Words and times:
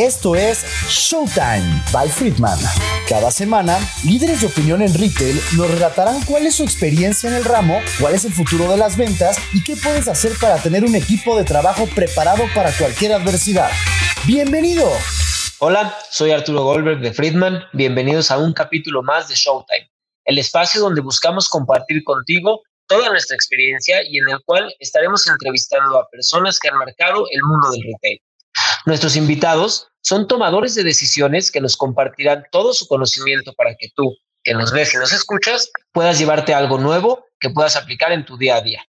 Esto 0.00 0.34
es 0.34 0.64
Showtime 0.88 1.84
by 1.92 2.08
Friedman. 2.08 2.58
Cada 3.06 3.30
semana, 3.30 3.78
líderes 4.02 4.40
de 4.40 4.46
opinión 4.46 4.80
en 4.80 4.94
retail 4.94 5.38
nos 5.58 5.70
relatarán 5.70 6.24
cuál 6.24 6.46
es 6.46 6.54
su 6.54 6.62
experiencia 6.62 7.28
en 7.28 7.36
el 7.36 7.44
ramo, 7.44 7.78
cuál 8.00 8.14
es 8.14 8.24
el 8.24 8.32
futuro 8.32 8.66
de 8.70 8.78
las 8.78 8.96
ventas 8.96 9.36
y 9.52 9.62
qué 9.62 9.76
puedes 9.76 10.08
hacer 10.08 10.32
para 10.40 10.56
tener 10.56 10.86
un 10.86 10.94
equipo 10.94 11.36
de 11.36 11.44
trabajo 11.44 11.86
preparado 11.94 12.44
para 12.54 12.72
cualquier 12.78 13.12
adversidad. 13.12 13.70
¡Bienvenido! 14.24 14.90
Hola, 15.58 15.94
soy 16.10 16.30
Arturo 16.30 16.64
Goldberg 16.64 17.00
de 17.00 17.12
Friedman. 17.12 17.62
Bienvenidos 17.74 18.30
a 18.30 18.38
un 18.38 18.54
capítulo 18.54 19.02
más 19.02 19.28
de 19.28 19.34
Showtime, 19.34 19.90
el 20.24 20.38
espacio 20.38 20.80
donde 20.80 21.02
buscamos 21.02 21.46
compartir 21.46 22.02
contigo 22.04 22.62
toda 22.86 23.10
nuestra 23.10 23.34
experiencia 23.34 24.00
y 24.08 24.16
en 24.16 24.30
el 24.30 24.38
cual 24.46 24.74
estaremos 24.78 25.26
entrevistando 25.28 25.98
a 25.98 26.08
personas 26.08 26.58
que 26.58 26.68
han 26.68 26.78
marcado 26.78 27.26
el 27.30 27.42
mundo 27.42 27.70
del 27.70 27.82
retail. 27.82 28.18
Nuestros 28.86 29.14
invitados 29.14 29.89
son 30.02 30.26
tomadores 30.26 30.74
de 30.74 30.84
decisiones 30.84 31.50
que 31.50 31.60
nos 31.60 31.76
compartirán 31.76 32.44
todo 32.50 32.72
su 32.72 32.86
conocimiento 32.86 33.52
para 33.54 33.74
que 33.76 33.88
tú, 33.94 34.16
que 34.42 34.54
nos 34.54 34.72
ves 34.72 34.94
y 34.94 34.96
nos 34.96 35.12
escuchas, 35.12 35.70
puedas 35.92 36.18
llevarte 36.18 36.54
algo 36.54 36.78
nuevo 36.78 37.26
que 37.38 37.50
puedas 37.50 37.76
aplicar 37.76 38.12
en 38.12 38.24
tu 38.24 38.36
día 38.36 38.56
a 38.56 38.60
día. 38.62 38.84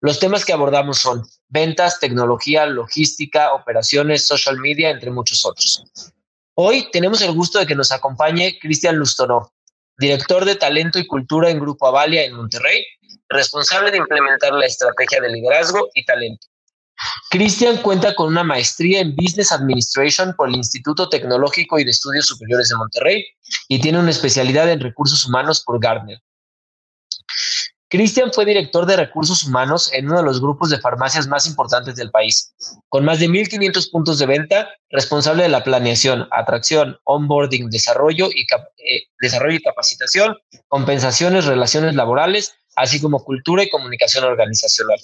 Los 0.00 0.18
temas 0.18 0.44
que 0.44 0.52
abordamos 0.52 0.98
son 0.98 1.22
ventas, 1.48 2.00
tecnología, 2.00 2.66
logística, 2.66 3.52
operaciones, 3.52 4.26
social 4.26 4.58
media, 4.58 4.90
entre 4.90 5.10
muchos 5.10 5.44
otros. 5.44 5.84
Hoy 6.54 6.88
tenemos 6.90 7.22
el 7.22 7.32
gusto 7.32 7.58
de 7.58 7.66
que 7.66 7.74
nos 7.74 7.92
acompañe 7.92 8.58
Cristian 8.60 8.96
Lustonó, 8.96 9.52
director 9.98 10.44
de 10.44 10.56
talento 10.56 10.98
y 10.98 11.06
cultura 11.06 11.50
en 11.50 11.60
Grupo 11.60 11.86
Avalia 11.86 12.24
en 12.24 12.34
Monterrey, 12.34 12.84
responsable 13.28 13.90
de 13.90 13.98
implementar 13.98 14.52
la 14.52 14.66
estrategia 14.66 15.20
de 15.20 15.30
liderazgo 15.30 15.88
y 15.94 16.04
talento. 16.04 16.46
Cristian 17.30 17.78
cuenta 17.78 18.14
con 18.14 18.28
una 18.28 18.44
maestría 18.44 19.00
en 19.00 19.14
Business 19.14 19.52
Administration 19.52 20.34
por 20.36 20.48
el 20.48 20.56
Instituto 20.56 21.08
Tecnológico 21.08 21.78
y 21.78 21.84
de 21.84 21.90
Estudios 21.90 22.26
Superiores 22.26 22.68
de 22.68 22.76
Monterrey 22.76 23.24
y 23.68 23.80
tiene 23.80 23.98
una 23.98 24.10
especialidad 24.10 24.70
en 24.70 24.80
recursos 24.80 25.24
humanos 25.26 25.62
por 25.64 25.80
Gardner. 25.80 26.20
Cristian 27.88 28.32
fue 28.32 28.44
director 28.44 28.84
de 28.84 28.96
recursos 28.96 29.44
humanos 29.44 29.92
en 29.92 30.06
uno 30.06 30.18
de 30.18 30.24
los 30.24 30.40
grupos 30.40 30.70
de 30.70 30.80
farmacias 30.80 31.28
más 31.28 31.46
importantes 31.46 31.94
del 31.94 32.10
país, 32.10 32.52
con 32.88 33.04
más 33.04 33.20
de 33.20 33.28
1.500 33.28 33.90
puntos 33.92 34.18
de 34.18 34.26
venta, 34.26 34.68
responsable 34.90 35.44
de 35.44 35.48
la 35.48 35.62
planeación, 35.62 36.26
atracción, 36.32 36.98
onboarding, 37.04 37.70
desarrollo 37.70 38.28
y, 38.34 38.42
eh, 38.42 39.02
desarrollo 39.20 39.56
y 39.56 39.62
capacitación, 39.62 40.36
compensaciones, 40.66 41.44
relaciones 41.44 41.94
laborales, 41.94 42.56
así 42.74 43.00
como 43.00 43.22
cultura 43.22 43.62
y 43.62 43.70
comunicación 43.70 44.24
organizacional. 44.24 44.98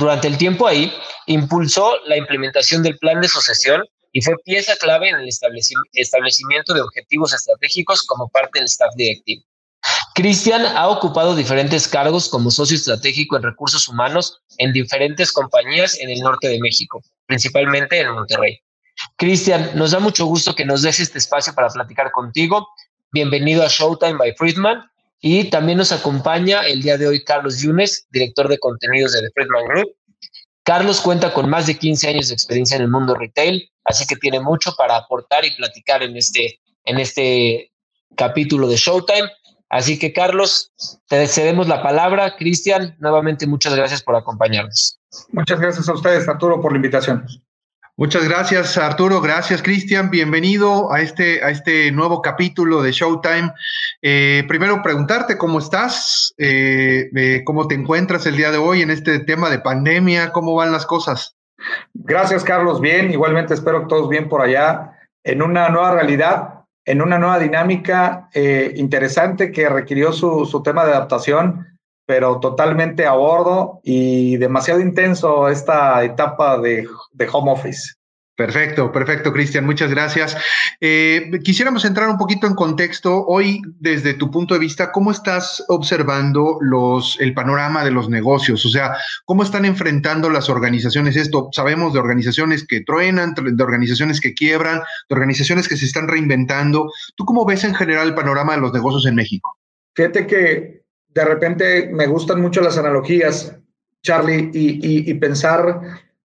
Durante 0.00 0.28
el 0.28 0.38
tiempo 0.38 0.66
ahí, 0.66 0.90
impulsó 1.26 1.92
la 2.06 2.16
implementación 2.16 2.82
del 2.82 2.96
plan 2.96 3.20
de 3.20 3.28
sucesión 3.28 3.84
y 4.12 4.22
fue 4.22 4.34
pieza 4.46 4.74
clave 4.76 5.10
en 5.10 5.16
el 5.16 5.28
establecimiento 5.28 6.72
de 6.72 6.80
objetivos 6.80 7.34
estratégicos 7.34 8.02
como 8.06 8.30
parte 8.30 8.60
del 8.60 8.64
staff 8.64 8.94
directivo. 8.96 9.44
Cristian 10.14 10.64
ha 10.64 10.88
ocupado 10.88 11.36
diferentes 11.36 11.86
cargos 11.86 12.30
como 12.30 12.50
socio 12.50 12.76
estratégico 12.76 13.36
en 13.36 13.42
recursos 13.42 13.88
humanos 13.88 14.40
en 14.56 14.72
diferentes 14.72 15.32
compañías 15.32 15.98
en 16.00 16.08
el 16.08 16.20
norte 16.20 16.48
de 16.48 16.60
México, 16.60 17.02
principalmente 17.26 18.00
en 18.00 18.12
Monterrey. 18.12 18.58
Cristian, 19.16 19.70
nos 19.74 19.90
da 19.90 19.98
mucho 19.98 20.24
gusto 20.24 20.54
que 20.54 20.64
nos 20.64 20.80
des 20.80 20.98
este 20.98 21.18
espacio 21.18 21.54
para 21.54 21.68
platicar 21.68 22.10
contigo. 22.10 22.66
Bienvenido 23.12 23.62
a 23.62 23.68
Showtime 23.68 24.16
by 24.16 24.34
Friedman. 24.38 24.89
Y 25.20 25.44
también 25.50 25.78
nos 25.78 25.92
acompaña 25.92 26.62
el 26.66 26.82
día 26.82 26.96
de 26.96 27.06
hoy 27.06 27.22
Carlos 27.24 27.60
Yunes, 27.60 28.06
director 28.10 28.48
de 28.48 28.58
contenidos 28.58 29.12
de 29.12 29.20
The 29.20 29.30
Friedman 29.34 29.64
Group. 29.66 29.96
Carlos 30.62 31.00
cuenta 31.00 31.32
con 31.32 31.48
más 31.48 31.66
de 31.66 31.76
15 31.76 32.08
años 32.08 32.28
de 32.28 32.34
experiencia 32.34 32.76
en 32.76 32.82
el 32.82 32.88
mundo 32.88 33.14
retail, 33.14 33.70
así 33.84 34.06
que 34.06 34.16
tiene 34.16 34.40
mucho 34.40 34.74
para 34.76 34.96
aportar 34.96 35.44
y 35.44 35.54
platicar 35.56 36.02
en 36.02 36.16
este, 36.16 36.60
en 36.84 36.98
este 36.98 37.72
capítulo 38.16 38.68
de 38.68 38.76
Showtime. 38.76 39.30
Así 39.68 39.98
que 39.98 40.12
Carlos, 40.12 40.72
te 41.06 41.26
cedemos 41.28 41.68
la 41.68 41.82
palabra. 41.82 42.36
Cristian, 42.36 42.96
nuevamente 42.98 43.46
muchas 43.46 43.74
gracias 43.74 44.02
por 44.02 44.16
acompañarnos. 44.16 44.98
Muchas 45.32 45.60
gracias 45.60 45.88
a 45.88 45.92
ustedes, 45.92 46.28
Arturo, 46.28 46.60
por 46.60 46.72
la 46.72 46.76
invitación. 46.76 47.26
Muchas 48.00 48.26
gracias, 48.26 48.78
Arturo. 48.78 49.20
Gracias, 49.20 49.60
Cristian. 49.60 50.08
Bienvenido 50.08 50.90
a 50.90 51.02
este, 51.02 51.44
a 51.44 51.50
este 51.50 51.92
nuevo 51.92 52.22
capítulo 52.22 52.80
de 52.80 52.92
Showtime. 52.92 53.52
Eh, 54.00 54.42
primero, 54.48 54.80
preguntarte 54.82 55.36
cómo 55.36 55.58
estás, 55.58 56.32
eh, 56.38 57.10
eh, 57.14 57.42
cómo 57.44 57.68
te 57.68 57.74
encuentras 57.74 58.24
el 58.24 58.38
día 58.38 58.50
de 58.52 58.56
hoy 58.56 58.80
en 58.80 58.88
este 58.90 59.18
tema 59.18 59.50
de 59.50 59.58
pandemia, 59.58 60.32
cómo 60.32 60.54
van 60.54 60.72
las 60.72 60.86
cosas. 60.86 61.36
Gracias, 61.92 62.42
Carlos. 62.42 62.80
Bien, 62.80 63.10
igualmente 63.10 63.52
espero 63.52 63.82
que 63.82 63.88
todos 63.88 64.08
bien 64.08 64.30
por 64.30 64.40
allá. 64.40 64.92
En 65.22 65.42
una 65.42 65.68
nueva 65.68 65.92
realidad, 65.92 66.54
en 66.86 67.02
una 67.02 67.18
nueva 67.18 67.38
dinámica 67.38 68.30
interesante 68.76 69.52
que 69.52 69.68
requirió 69.68 70.12
su, 70.12 70.46
su 70.46 70.62
tema 70.62 70.86
de 70.86 70.92
adaptación 70.92 71.69
pero 72.10 72.40
totalmente 72.40 73.06
a 73.06 73.12
bordo 73.12 73.78
y 73.84 74.36
demasiado 74.36 74.80
intenso 74.80 75.48
esta 75.48 76.02
etapa 76.02 76.58
de, 76.58 76.88
home 77.30 77.52
office. 77.52 77.92
Perfecto, 78.34 78.90
perfecto, 78.90 79.32
Cristian, 79.32 79.64
muchas 79.64 79.90
gracias. 79.90 80.36
Eh, 80.80 81.30
quisiéramos 81.44 81.84
entrar 81.84 82.08
un 82.08 82.18
poquito 82.18 82.48
en 82.48 82.56
contexto. 82.56 83.24
Hoy, 83.28 83.62
desde 83.78 84.14
tu 84.14 84.28
punto 84.28 84.54
de 84.54 84.58
vista, 84.58 84.90
¿cómo 84.90 85.12
estás 85.12 85.64
observando 85.68 86.58
los, 86.60 87.16
el 87.20 87.32
panorama 87.32 87.84
de 87.84 87.92
los 87.92 88.08
negocios? 88.08 88.66
O 88.66 88.70
sea, 88.70 88.96
¿cómo 89.24 89.44
están 89.44 89.64
enfrentando 89.64 90.30
las 90.30 90.50
organizaciones 90.50 91.14
esto? 91.14 91.48
Sabemos 91.52 91.92
de 91.92 92.00
organizaciones 92.00 92.66
que 92.66 92.80
truenan, 92.80 93.34
de 93.36 93.62
organizaciones 93.62 94.20
que 94.20 94.34
quiebran, 94.34 94.80
de 95.08 95.14
organizaciones 95.14 95.68
que 95.68 95.76
se 95.76 95.84
están 95.86 96.08
reinventando. 96.08 96.90
¿Tú 97.14 97.24
cómo 97.24 97.46
ves 97.46 97.62
en 97.62 97.76
general 97.76 98.08
el 98.08 98.14
panorama 98.16 98.56
de 98.56 98.62
los 98.62 98.72
negocios 98.72 99.06
en 99.06 99.14
México? 99.14 99.56
Fíjate 99.94 100.26
que 100.26 100.79
de 101.14 101.24
repente 101.24 101.90
me 101.92 102.06
gustan 102.06 102.40
mucho 102.40 102.60
las 102.60 102.78
analogías, 102.78 103.56
Charlie, 104.02 104.50
y, 104.52 105.12
pensar 105.14 105.80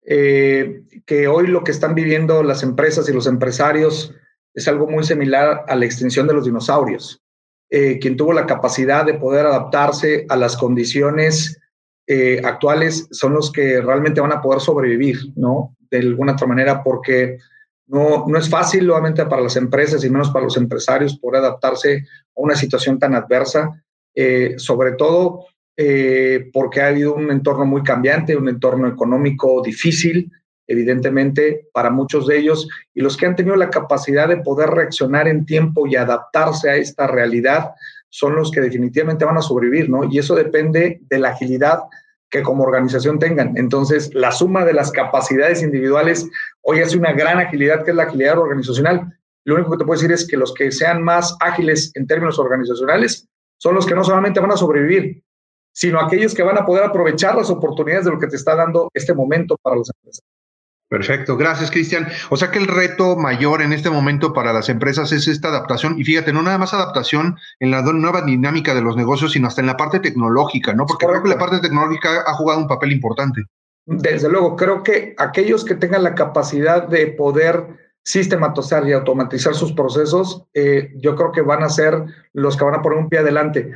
eh, 0.03 0.83
que 1.05 1.29
hoy 1.29 1.49
lo 1.49 1.63
que 1.63 1.73
están 1.73 1.95
viviendo 1.95 2.43
las 2.43 2.63
empresas 2.63 3.09
y 3.09 3.13
los 3.13 3.27
empresarios 3.27 4.15
es 4.55 4.67
algo 4.69 4.87
muy 4.87 5.05
similar 5.05 5.65
a 5.69 5.77
la 5.77 5.85
extinción 5.85 6.27
de 6.27 6.35
los 6.35 6.45
dinosaurios. 6.45 7.23
Eh, 7.69 7.99
quien 8.01 8.17
tuvo 8.17 8.33
la 8.33 8.47
capacidad 8.47 9.05
de 9.05 9.15
poder 9.15 9.47
adaptarse 9.47 10.27
a 10.29 10.37
las 10.37 10.57
condiciones 10.57 11.61
eh, 12.07 12.41
actuales 12.43 13.07
son 13.13 13.35
los 13.35 13.53
que 13.53 13.81
realmente 13.81 14.21
van 14.21 14.33
a 14.33 14.43
poder 14.43 14.61
sobrevivir, 14.61 15.19
¿no? 15.37 15.77
De 15.91 15.99
alguna 15.99 16.33
otra 16.33 16.49
manera, 16.49 16.83
porque 16.83 17.39
no, 17.87 18.25
no 18.27 18.39
es 18.39 18.49
fácil, 18.49 18.87
nuevamente, 18.87 19.25
para 19.27 19.43
las 19.43 19.57
empresas 19.57 20.03
y 20.03 20.11
menos 20.11 20.31
para 20.31 20.45
los 20.45 20.57
empresarios 20.57 21.19
poder 21.19 21.43
adaptarse 21.43 21.99
a 21.99 22.01
una 22.35 22.57
situación 22.57 22.99
tan 22.99 23.15
adversa 23.15 23.81
eh, 24.15 24.55
sobre 24.57 24.93
todo 24.93 25.47
eh, 25.77 26.51
porque 26.53 26.83
ha 26.83 26.89
habido 26.89 27.15
un 27.15 27.31
entorno 27.31 27.65
muy 27.65 27.83
cambiante, 27.83 28.37
un 28.37 28.49
entorno 28.49 28.87
económico 28.87 29.63
difícil, 29.65 30.31
evidentemente, 30.67 31.69
para 31.73 31.91
muchos 31.91 32.27
de 32.27 32.39
ellos, 32.39 32.69
y 32.93 33.01
los 33.01 33.17
que 33.17 33.27
han 33.27 33.35
tenido 33.35 33.57
la 33.57 33.71
capacidad 33.71 34.29
de 34.29 34.37
poder 34.37 34.71
reaccionar 34.71 35.27
en 35.27 35.47
tiempo 35.47 35.87
y 35.87 35.97
adaptarse 35.97 36.69
a 36.69 36.77
esta 36.77 37.07
realidad 37.07 37.71
son 38.11 38.37
los 38.37 38.51
que 38.51 38.61
definitivamente 38.61 39.25
van 39.25 39.39
a 39.39 39.43
sobrevivir, 39.43 39.89
¿no? 39.89 40.05
Y 40.05 40.19
eso 40.19 40.35
depende 40.35 41.01
de 41.09 41.19
la 41.19 41.31
agilidad 41.31 41.81
que 42.29 42.43
como 42.43 42.65
organización 42.65 43.19
tengan. 43.19 43.57
Entonces, 43.57 44.15
la 44.15 44.33
suma 44.33 44.65
de 44.65 44.75
las 44.75 44.93
capacidades 44.93 45.63
individuales 45.63 46.29
hoy 46.61 46.81
hace 46.81 46.99
una 46.99 47.13
gran 47.13 47.39
agilidad, 47.39 47.85
que 47.85 47.91
es 47.91 47.97
la 47.97 48.05
agilidad 48.05 48.39
organizacional. 48.39 49.19
Lo 49.45 49.55
único 49.55 49.73
que 49.73 49.79
te 49.79 49.85
puedo 49.85 49.99
decir 49.99 50.13
es 50.13 50.27
que 50.27 50.37
los 50.37 50.53
que 50.55 50.71
sean 50.71 51.03
más 51.03 51.37
ágiles 51.41 51.91
en 51.95 52.07
términos 52.07 52.39
organizacionales 52.39 53.27
son 53.61 53.75
los 53.75 53.87
que 53.87 53.95
no 53.95 54.03
solamente 54.03 54.41
van 54.41 54.53
a 54.53 54.57
sobrevivir, 54.57 55.23
sino 55.73 56.01
aquellos 56.01 56.35
que 56.35 56.43
van 56.43 56.57
a 56.57 56.65
poder 56.65 56.85
aprovechar 56.85 57.37
las 57.37 57.51
oportunidades 57.51 58.07
de 58.07 58.11
lo 58.11 58.19
que 58.19 58.27
te 58.27 58.37
está 58.37 58.57
dando 58.57 58.89
este 58.95 59.13
momento 59.13 59.57
para 59.63 59.77
las 59.77 59.91
empresas. 59.95 60.25
Perfecto, 60.89 61.37
gracias 61.37 61.71
Cristian. 61.71 62.09
O 62.31 62.37
sea 62.37 62.51
que 62.51 62.59
el 62.59 62.67
reto 62.67 63.17
mayor 63.17 63.63
en 63.63 63.73
este 63.73 63.91
momento 63.91 64.33
para 64.33 64.53
las 64.53 64.69
empresas 64.69 65.13
es 65.13 65.29
esta 65.29 65.49
adaptación 65.49 66.01
y 66.01 66.05
fíjate, 66.05 66.33
no 66.33 66.43
nada 66.43 66.59
más 66.59 66.75
adaptación 66.75 67.37
en 67.61 67.71
la 67.71 67.83
nueva 67.83 68.23
dinámica 68.23 68.75
de 68.75 68.81
los 68.81 68.97
negocios, 68.97 69.33
sino 69.33 69.47
hasta 69.47 69.61
en 69.61 69.69
la 69.69 69.77
parte 69.77 70.01
tecnológica, 70.01 70.73
¿no? 70.73 70.87
Porque 70.87 71.07
creo 71.07 71.23
que 71.23 71.29
la 71.29 71.39
parte 71.39 71.61
tecnológica 71.61 72.25
ha 72.27 72.35
jugado 72.35 72.59
un 72.59 72.67
papel 72.67 72.93
importante. 72.93 73.45
Desde 73.87 74.29
luego, 74.29 74.57
creo 74.57 74.83
que 74.83 75.15
aquellos 75.19 75.65
que 75.65 75.75
tengan 75.75 76.03
la 76.03 76.15
capacidad 76.15 76.89
de 76.89 77.09
poder 77.09 77.90
sistematizar 78.03 78.87
y 78.87 78.93
automatizar 78.93 79.55
sus 79.55 79.73
procesos, 79.73 80.45
eh, 80.55 80.93
yo 80.97 81.15
creo 81.17 81.33
que 81.33 81.43
van 81.43 81.63
a 81.63 81.69
ser 81.69 82.05
los 82.33 82.57
que 82.57 82.65
van 82.65 82.75
a 82.75 82.83
poner 82.83 82.99
un 82.99 83.09
pie 83.09 83.21
adelante. 83.21 83.73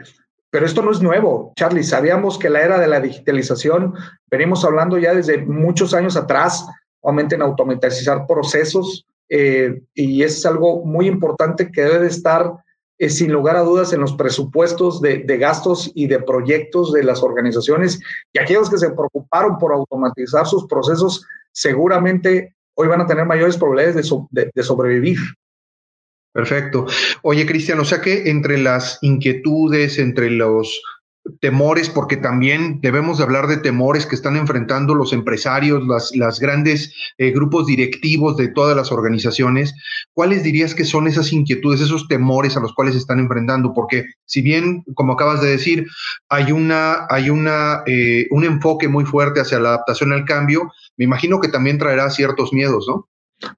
Pero 0.50 0.66
esto 0.66 0.82
no 0.82 0.92
es 0.92 1.02
nuevo, 1.02 1.52
Charlie. 1.56 1.82
Sabíamos 1.82 2.38
que 2.38 2.48
la 2.48 2.62
era 2.62 2.78
de 2.78 2.86
la 2.86 3.00
digitalización, 3.00 3.94
venimos 4.30 4.64
hablando 4.64 4.98
ya 4.98 5.14
desde 5.14 5.38
muchos 5.38 5.94
años 5.94 6.16
atrás, 6.16 6.66
obviamente 7.00 7.34
en 7.34 7.42
automatizar 7.42 8.26
procesos, 8.26 9.06
eh, 9.28 9.82
y 9.94 10.22
es 10.22 10.44
algo 10.46 10.84
muy 10.84 11.06
importante 11.06 11.70
que 11.72 11.82
debe 11.82 12.06
estar 12.06 12.52
eh, 12.98 13.10
sin 13.10 13.32
lugar 13.32 13.56
a 13.56 13.62
dudas 13.62 13.92
en 13.92 14.00
los 14.00 14.14
presupuestos 14.14 15.00
de, 15.00 15.24
gastos 15.38 15.90
y 15.94 16.06
de 16.06 16.20
proyectos 16.20 16.92
de 16.92 17.02
las 17.02 17.24
organizaciones 17.24 17.98
y 18.32 18.38
aquellos 18.38 18.70
que 18.70 18.78
se 18.78 18.90
preocuparon 18.90 19.58
por 19.58 19.72
automatizar 19.72 20.46
sus 20.46 20.66
procesos 20.66 21.26
seguramente 21.50 22.54
hoy 22.74 22.88
van 22.88 23.00
a 23.00 23.06
tener 23.06 23.26
mayores 23.26 23.56
probabilidades 23.56 24.10
de 24.30 24.62
sobrevivir. 24.62 25.18
Perfecto. 26.34 26.86
Oye, 27.22 27.46
Cristian, 27.46 27.78
o 27.78 27.84
sea 27.84 28.00
que 28.00 28.28
entre 28.28 28.58
las 28.58 28.98
inquietudes, 29.02 29.98
entre 29.98 30.30
los 30.30 30.82
temores, 31.40 31.88
porque 31.88 32.16
también 32.16 32.80
debemos 32.80 33.18
de 33.18 33.24
hablar 33.24 33.46
de 33.46 33.56
temores 33.56 34.06
que 34.06 34.14
están 34.14 34.36
enfrentando 34.36 34.94
los 34.94 35.12
empresarios, 35.12 35.86
las, 35.86 36.14
las 36.14 36.38
grandes 36.38 36.94
eh, 37.18 37.30
grupos 37.30 37.66
directivos 37.66 38.36
de 38.36 38.48
todas 38.48 38.76
las 38.76 38.92
organizaciones. 38.92 39.74
¿Cuáles 40.12 40.42
dirías 40.42 40.74
que 40.74 40.84
son 40.84 41.06
esas 41.06 41.32
inquietudes, 41.32 41.80
esos 41.80 42.08
temores 42.08 42.56
a 42.56 42.60
los 42.60 42.74
cuales 42.74 42.94
se 42.94 43.00
están 43.00 43.20
enfrentando? 43.20 43.72
Porque 43.72 44.04
si 44.26 44.42
bien, 44.42 44.84
como 44.94 45.14
acabas 45.14 45.40
de 45.40 45.50
decir, 45.50 45.86
hay 46.28 46.52
una, 46.52 47.06
hay 47.08 47.30
una, 47.30 47.82
eh, 47.86 48.26
un 48.30 48.44
enfoque 48.44 48.88
muy 48.88 49.04
fuerte 49.04 49.40
hacia 49.40 49.58
la 49.58 49.70
adaptación 49.70 50.12
al 50.12 50.24
cambio, 50.24 50.70
me 50.96 51.04
imagino 51.04 51.40
que 51.40 51.48
también 51.48 51.78
traerá 51.78 52.10
ciertos 52.10 52.52
miedos, 52.52 52.86
¿no? 52.88 53.08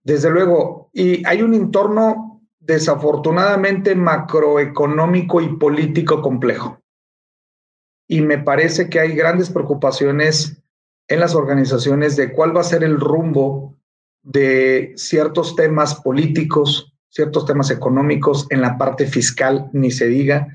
Desde 0.03 0.31
luego, 0.31 0.91
y 0.93 1.25
hay 1.27 1.43
un 1.43 1.55
entorno 1.55 2.43
desafortunadamente 2.61 3.95
macroeconómico 3.95 5.41
y 5.41 5.49
político 5.57 6.21
complejo. 6.21 6.81
Y 8.09 8.21
me 8.21 8.39
parece 8.39 8.89
que 8.89 9.01
hay 9.01 9.15
grandes 9.15 9.51
preocupaciones 9.51 10.63
en 11.09 11.21
las 11.21 11.35
organizaciones 11.35 12.17
de 12.17 12.33
cuál 12.33 12.57
va 12.57 12.61
a 12.61 12.65
ser 12.65 12.85
el 12.85 12.99
rumbo 13.01 13.77
de 14.23 14.93
ciertos 14.97 15.55
temas 15.55 15.95
políticos, 15.97 16.93
ciertos 17.09 17.47
temas 17.47 17.71
económicos, 17.71 18.47
en 18.51 18.61
la 18.61 18.77
parte 18.77 19.07
fiscal, 19.07 19.71
ni 19.73 19.91
se 19.91 20.07
diga, 20.07 20.49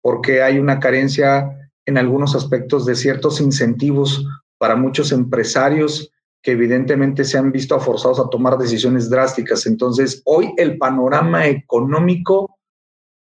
porque 0.00 0.42
hay 0.42 0.58
una 0.58 0.78
carencia 0.78 1.50
en 1.84 1.98
algunos 1.98 2.34
aspectos 2.34 2.86
de 2.86 2.94
ciertos 2.94 3.40
incentivos 3.40 4.24
para 4.58 4.76
muchos 4.76 5.12
empresarios 5.12 6.12
que 6.42 6.52
evidentemente 6.52 7.24
se 7.24 7.38
han 7.38 7.50
visto 7.50 7.78
forzados 7.80 8.20
a 8.20 8.30
tomar 8.30 8.56
decisiones 8.56 9.10
drásticas. 9.10 9.66
Entonces, 9.66 10.22
hoy 10.24 10.52
el 10.56 10.78
panorama 10.78 11.46
económico, 11.48 12.55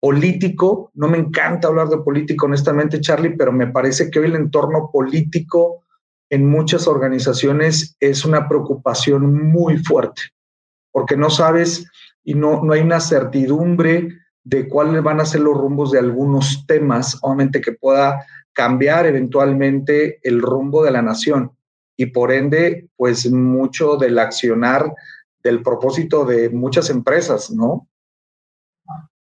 político, 0.02 0.92
no 0.96 1.08
me 1.08 1.20
encanta 1.20 1.68
hablar 1.68 1.88
de 1.88 2.00
político, 2.00 2.48
honestamente, 2.48 3.00
Charlie, 3.00 3.38
pero 3.38 3.52
me 3.52 3.68
parece 3.68 4.10
que 4.10 4.20
hoy 4.20 4.26
el 4.26 4.36
entorno 4.36 4.90
político 4.92 5.84
en 6.30 6.50
muchas 6.50 6.88
organizaciones 6.88 7.96
es 8.00 8.26
una 8.26 8.50
preocupación 8.50 9.52
muy 9.52 9.78
fuerte, 9.78 10.24
porque 10.92 11.16
no 11.16 11.30
sabes 11.30 11.86
y 12.24 12.34
no, 12.34 12.64
no 12.64 12.74
hay 12.74 12.82
una 12.82 13.00
certidumbre 13.00 14.10
de 14.44 14.68
cuáles 14.68 15.04
van 15.04 15.22
a 15.22 15.26
ser 15.26 15.42
los 15.42 15.56
rumbos 15.56 15.92
de 15.92 16.00
algunos 16.00 16.66
temas, 16.66 17.20
obviamente 17.22 17.62
que 17.62 17.74
pueda 17.74 18.26
cambiar 18.54 19.06
eventualmente 19.06 20.20
el 20.24 20.42
rumbo 20.42 20.84
de 20.84 20.92
la 20.92 21.04
nación 21.04 21.52
y 21.96 22.08
por 22.08 22.32
ende, 22.32 22.90
pues 22.96 23.32
mucho 23.32 23.98
del 23.98 24.18
accionar 24.18 24.92
del 25.44 25.62
propósito 25.62 26.26
de 26.26 26.50
muchas 26.50 26.90
empresas, 26.90 27.52
¿no? 27.52 27.88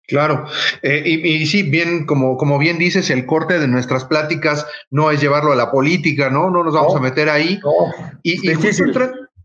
Claro, 0.08 0.46
eh, 0.82 1.02
y, 1.04 1.46
sí, 1.46 1.64
bien, 1.64 2.06
como, 2.06 2.36
como 2.36 2.58
bien 2.58 2.78
dices, 2.78 3.10
el 3.10 3.26
corte 3.26 3.58
de 3.58 3.66
nuestras 3.66 4.04
pláticas 4.04 4.64
no 4.88 5.10
es 5.10 5.20
llevarlo 5.20 5.52
a 5.52 5.56
la 5.56 5.72
política, 5.72 6.30
¿no? 6.30 6.48
No 6.48 6.62
nos 6.62 6.74
vamos 6.74 6.94
a 6.94 7.00
meter 7.00 7.28
ahí. 7.28 7.58
y, 8.22 8.36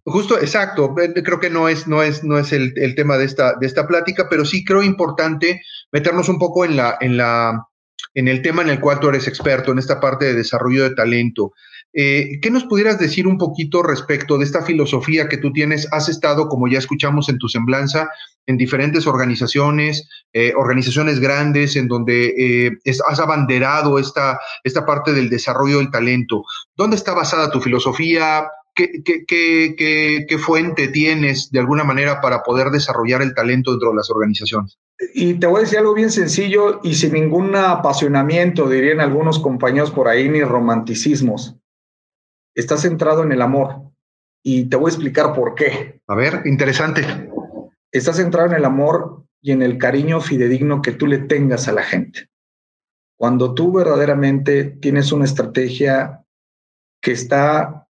justo, 0.05 0.39
exacto, 0.39 0.93
creo 0.95 1.39
que 1.39 1.49
no 1.49 1.67
es, 1.67 1.87
no 1.87 2.03
es, 2.03 2.23
no 2.23 2.37
es 2.37 2.51
el, 2.53 2.73
el, 2.75 2.93
tema 2.93 3.17
de 3.17 3.25
esta, 3.25 3.55
de 3.59 3.65
esta 3.65 3.87
plática, 3.87 4.27
pero 4.29 4.45
sí 4.45 4.63
creo 4.63 4.83
importante 4.83 5.61
meternos 5.91 6.29
un 6.29 6.37
poco 6.37 6.63
en 6.63 6.77
la, 6.77 6.97
en 7.01 7.17
la, 7.17 7.67
en 8.13 8.27
el 8.27 8.41
tema 8.41 8.61
en 8.61 8.69
el 8.69 8.79
cual 8.79 8.99
tú 8.99 9.09
eres 9.09 9.27
experto, 9.27 9.71
en 9.71 9.79
esta 9.79 9.99
parte 9.99 10.25
de 10.25 10.35
desarrollo 10.35 10.83
de 10.83 10.95
talento. 10.95 11.53
Eh, 11.93 12.39
¿Qué 12.41 12.49
nos 12.51 12.63
pudieras 12.63 12.99
decir 12.99 13.27
un 13.27 13.37
poquito 13.37 13.83
respecto 13.83 14.37
de 14.37 14.45
esta 14.45 14.63
filosofía 14.63 15.27
que 15.27 15.37
tú 15.37 15.51
tienes? 15.51 15.87
Has 15.91 16.07
estado, 16.07 16.47
como 16.47 16.67
ya 16.67 16.79
escuchamos 16.79 17.27
en 17.27 17.37
tu 17.37 17.49
semblanza, 17.49 18.09
en 18.45 18.57
diferentes 18.57 19.07
organizaciones, 19.07 20.07
eh, 20.33 20.53
organizaciones 20.55 21.19
grandes, 21.19 21.75
en 21.75 21.87
donde 21.87 22.33
eh, 22.37 22.71
has 23.07 23.19
abanderado 23.19 23.99
esta, 23.99 24.39
esta 24.63 24.85
parte 24.85 25.13
del 25.13 25.29
desarrollo 25.29 25.79
del 25.79 25.91
talento. 25.91 26.43
¿Dónde 26.75 26.95
está 26.95 27.13
basada 27.13 27.51
tu 27.51 27.59
filosofía? 27.59 28.47
¿Qué, 28.73 30.37
fuente 30.39 30.87
tienes 30.87 31.51
de 31.51 31.59
alguna 31.59 31.83
manera 31.83 32.21
para 32.21 32.41
poder 32.41 32.69
desarrollar 32.69 33.21
el 33.21 33.35
talento 33.35 33.71
dentro 33.71 33.89
de 33.89 33.97
las 33.97 34.09
organizaciones? 34.09 34.79
Y 35.13 35.33
te 35.33 35.47
voy 35.47 35.57
a 35.57 35.61
decir 35.63 35.79
algo 35.79 35.93
bien 35.93 36.09
sencillo 36.09 36.79
y 36.83 36.95
sin 36.95 37.13
ningún 37.13 37.53
apasionamiento, 37.55 38.69
dirían 38.69 39.01
algunos 39.01 39.39
compañeros 39.39 39.91
por 39.91 40.07
ahí, 40.07 40.29
ni 40.29 40.41
romanticismos 40.41 41.60
está 42.55 42.77
centrado 42.77 43.23
en 43.23 43.31
el 43.31 43.41
amor. 43.41 43.91
Y 44.43 44.65
te 44.65 44.75
voy 44.77 44.89
a 44.89 44.93
explicar 44.93 45.33
por 45.33 45.55
qué. 45.55 46.01
A 46.07 46.15
ver, 46.15 46.41
interesante. 46.45 47.03
Está 47.91 48.13
centrado 48.13 48.49
en 48.49 48.55
el 48.55 48.65
amor 48.65 49.25
y 49.41 49.51
en 49.51 49.61
el 49.61 49.77
cariño 49.77 50.21
fidedigno 50.21 50.81
que 50.81 50.91
tú 50.91 51.07
le 51.07 51.19
tengas 51.19 51.67
a 51.67 51.73
la 51.73 51.83
gente. 51.83 52.29
Cuando 53.17 53.53
tú 53.53 53.71
verdaderamente 53.71 54.63
tienes 54.63 55.11
una 55.11 55.25
estrategia 55.25 56.23
que 57.01 57.11
está 57.11 57.87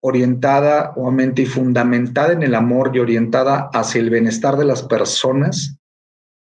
orientada, 0.00 0.92
obviamente, 0.96 1.42
y 1.42 1.46
fundamentada 1.46 2.32
en 2.32 2.42
el 2.42 2.54
amor 2.54 2.92
y 2.94 2.98
orientada 2.98 3.70
hacia 3.72 4.00
el 4.00 4.10
bienestar 4.10 4.56
de 4.56 4.66
las 4.66 4.82
personas 4.82 5.78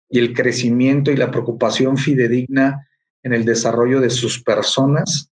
y 0.10 0.20
el 0.20 0.34
crecimiento 0.34 1.12
y 1.12 1.16
la 1.16 1.32
preocupación 1.32 1.98
fidedigna 1.98 2.88
en 3.24 3.34
el 3.34 3.46
desarrollo 3.46 4.02
de 4.02 4.10
sus 4.10 4.44
personas, 4.44 5.32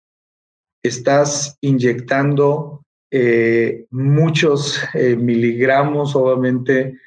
estás 0.83 1.57
inyectando 1.61 2.83
eh, 3.11 3.85
muchos 3.91 4.79
eh, 4.93 5.15
miligramos, 5.15 6.15
obviamente, 6.15 6.97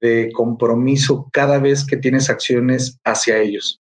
de 0.00 0.30
compromiso 0.32 1.28
cada 1.32 1.58
vez 1.58 1.86
que 1.86 1.96
tienes 1.96 2.30
acciones 2.30 2.98
hacia 3.04 3.38
ellos. 3.38 3.80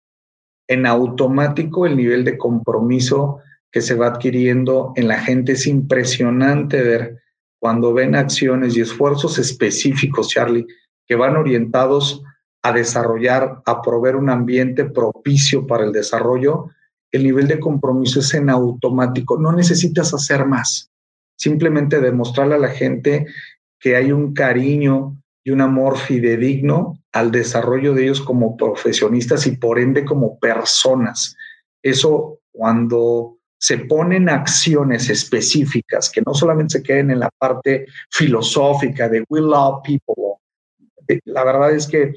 En 0.67 0.85
automático, 0.85 1.85
el 1.85 1.97
nivel 1.97 2.23
de 2.23 2.37
compromiso 2.37 3.39
que 3.71 3.81
se 3.81 3.95
va 3.95 4.07
adquiriendo 4.07 4.93
en 4.95 5.07
la 5.07 5.19
gente 5.19 5.53
es 5.53 5.67
impresionante 5.67 6.81
ver 6.81 7.23
cuando 7.59 7.93
ven 7.93 8.15
acciones 8.15 8.75
y 8.75 8.81
esfuerzos 8.81 9.39
específicos, 9.39 10.29
Charlie, 10.29 10.67
que 11.07 11.15
van 11.15 11.35
orientados 11.35 12.21
a 12.61 12.71
desarrollar, 12.71 13.61
a 13.65 13.81
proveer 13.81 14.15
un 14.15 14.29
ambiente 14.29 14.85
propicio 14.85 15.67
para 15.67 15.85
el 15.85 15.91
desarrollo, 15.91 16.69
el 17.13 17.23
nivel 17.23 17.47
de 17.47 17.59
compromiso 17.59 18.19
es 18.19 18.33
en 18.33 18.49
automático, 18.49 19.37
no 19.37 19.53
necesitas 19.53 20.13
hacer 20.13 20.45
más, 20.45 20.91
simplemente 21.37 22.01
demostrarle 22.01 22.55
a 22.55 22.59
la 22.59 22.69
gente 22.69 23.27
que 23.79 23.95
hay 23.95 24.11
un 24.11 24.33
cariño 24.33 25.21
y 25.45 25.51
un 25.51 25.61
amor 25.61 25.97
fidedigno 25.97 26.99
al 27.11 27.31
desarrollo 27.31 27.93
de 27.93 28.05
ellos 28.05 28.21
como 28.21 28.57
profesionistas 28.57 29.45
y 29.45 29.57
por 29.57 29.77
ende 29.77 30.03
como 30.05 30.39
personas. 30.39 31.35
Eso 31.83 32.39
cuando 32.51 33.37
se 33.59 33.77
ponen 33.77 34.27
acciones 34.29 35.09
específicas 35.09 36.09
que 36.09 36.21
no 36.25 36.33
solamente 36.33 36.79
se 36.79 36.83
queden 36.83 37.11
en 37.11 37.19
la 37.19 37.29
parte 37.37 37.85
filosófica 38.09 39.07
de 39.07 39.23
we 39.29 39.39
love 39.39 39.81
people, 39.83 40.39
la 41.25 41.43
verdad 41.43 41.71
es 41.75 41.85
que 41.85 42.13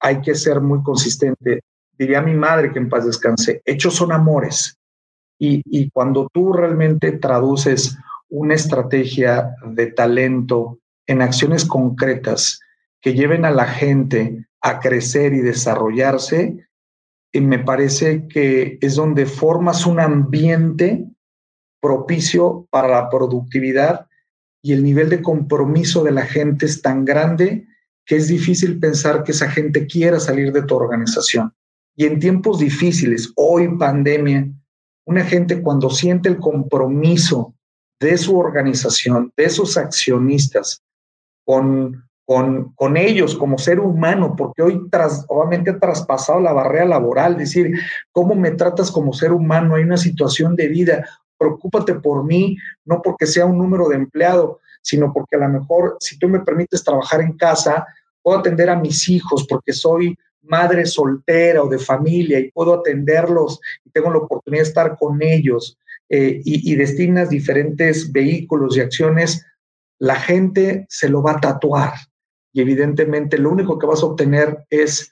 hay 0.00 0.20
que 0.20 0.34
ser 0.34 0.60
muy 0.60 0.82
consistente 0.82 1.62
diría 1.98 2.22
mi 2.22 2.34
madre 2.34 2.72
que 2.72 2.78
en 2.78 2.88
paz 2.88 3.06
descanse, 3.06 3.62
hechos 3.64 3.94
son 3.94 4.12
amores. 4.12 4.78
Y, 5.38 5.90
cuando 5.90 6.28
tú 6.32 6.54
realmente 6.54 7.12
traduces 7.12 7.96
una 8.30 8.54
estrategia 8.54 9.54
de 9.66 9.88
talento 9.88 10.78
en 11.06 11.20
acciones 11.20 11.66
concretas 11.66 12.60
que 13.02 13.12
lleven 13.12 13.44
a 13.44 13.50
la 13.50 13.66
gente 13.66 14.46
a 14.62 14.80
crecer 14.80 15.34
y 15.34 15.40
desarrollarse, 15.40 16.66
y 17.32 17.40
me 17.42 17.58
parece 17.58 18.26
que 18.28 18.78
es 18.80 18.96
donde 18.96 19.26
formas 19.26 19.84
un 19.84 20.00
ambiente 20.00 21.04
propicio 21.82 22.66
para 22.70 22.88
la 22.88 23.10
productividad 23.10 24.06
y 24.62 24.72
el 24.72 24.82
nivel 24.82 25.10
de 25.10 25.22
compromiso 25.22 26.02
de 26.02 26.12
la 26.12 26.24
gente 26.24 26.66
es 26.66 26.80
tan 26.80 27.04
grande 27.04 27.66
que 28.06 28.16
es 28.16 28.28
difícil 28.28 28.78
pensar 28.78 29.22
que 29.22 29.32
esa 29.32 29.50
gente 29.50 29.86
quiera 29.86 30.18
salir 30.18 30.52
de 30.52 30.62
tu 30.62 30.74
organización. 30.74 31.52
Y 31.96 32.04
en 32.04 32.20
tiempos 32.20 32.58
difíciles, 32.58 33.32
hoy 33.36 33.68
pandemia, 33.76 34.48
una 35.06 35.24
gente 35.24 35.62
cuando 35.62 35.88
siente 35.88 36.28
el 36.28 36.38
compromiso 36.38 37.54
de 37.98 38.18
su 38.18 38.38
organización, 38.38 39.32
de 39.36 39.48
sus 39.48 39.78
accionistas, 39.78 40.82
con, 41.46 42.04
con, 42.26 42.74
con 42.74 42.96
ellos 42.98 43.34
como 43.34 43.56
ser 43.56 43.80
humano, 43.80 44.34
porque 44.36 44.62
hoy 44.62 44.80
obviamente 45.28 45.70
ha 45.70 45.78
traspasado 45.78 46.40
la 46.40 46.52
barrera 46.52 46.84
laboral, 46.84 47.38
decir, 47.38 47.72
¿cómo 48.12 48.34
me 48.34 48.50
tratas 48.50 48.90
como 48.90 49.14
ser 49.14 49.32
humano? 49.32 49.76
Hay 49.76 49.84
una 49.84 49.96
situación 49.96 50.54
de 50.54 50.68
vida, 50.68 51.08
preocúpate 51.38 51.94
por 51.94 52.24
mí, 52.24 52.58
no 52.84 53.00
porque 53.00 53.26
sea 53.26 53.46
un 53.46 53.56
número 53.56 53.88
de 53.88 53.96
empleado, 53.96 54.60
sino 54.82 55.12
porque 55.12 55.36
a 55.36 55.40
lo 55.40 55.48
mejor 55.48 55.96
si 56.00 56.18
tú 56.18 56.28
me 56.28 56.40
permites 56.40 56.84
trabajar 56.84 57.20
en 57.22 57.32
casa, 57.36 57.86
puedo 58.22 58.40
atender 58.40 58.68
a 58.68 58.76
mis 58.76 59.08
hijos 59.08 59.46
porque 59.48 59.72
soy 59.72 60.18
madre 60.46 60.86
soltera 60.86 61.62
o 61.62 61.68
de 61.68 61.78
familia 61.78 62.38
y 62.38 62.50
puedo 62.50 62.74
atenderlos 62.74 63.60
y 63.84 63.90
tengo 63.90 64.10
la 64.10 64.18
oportunidad 64.18 64.62
de 64.62 64.68
estar 64.68 64.96
con 64.98 65.22
ellos 65.22 65.78
eh, 66.08 66.40
y, 66.44 66.76
destinas 66.76 67.30
diferentes 67.30 68.12
vehículos 68.12 68.76
y 68.76 68.80
acciones 68.80 69.44
la 69.98 70.14
gente 70.16 70.86
se 70.88 71.08
lo 71.08 71.22
va 71.22 71.32
a 71.32 71.40
tatuar 71.40 71.94
y 72.52 72.60
evidentemente 72.60 73.38
lo 73.38 73.50
único 73.50 73.78
que 73.78 73.86
vas 73.86 74.02
a 74.02 74.06
obtener 74.06 74.64
es 74.70 75.10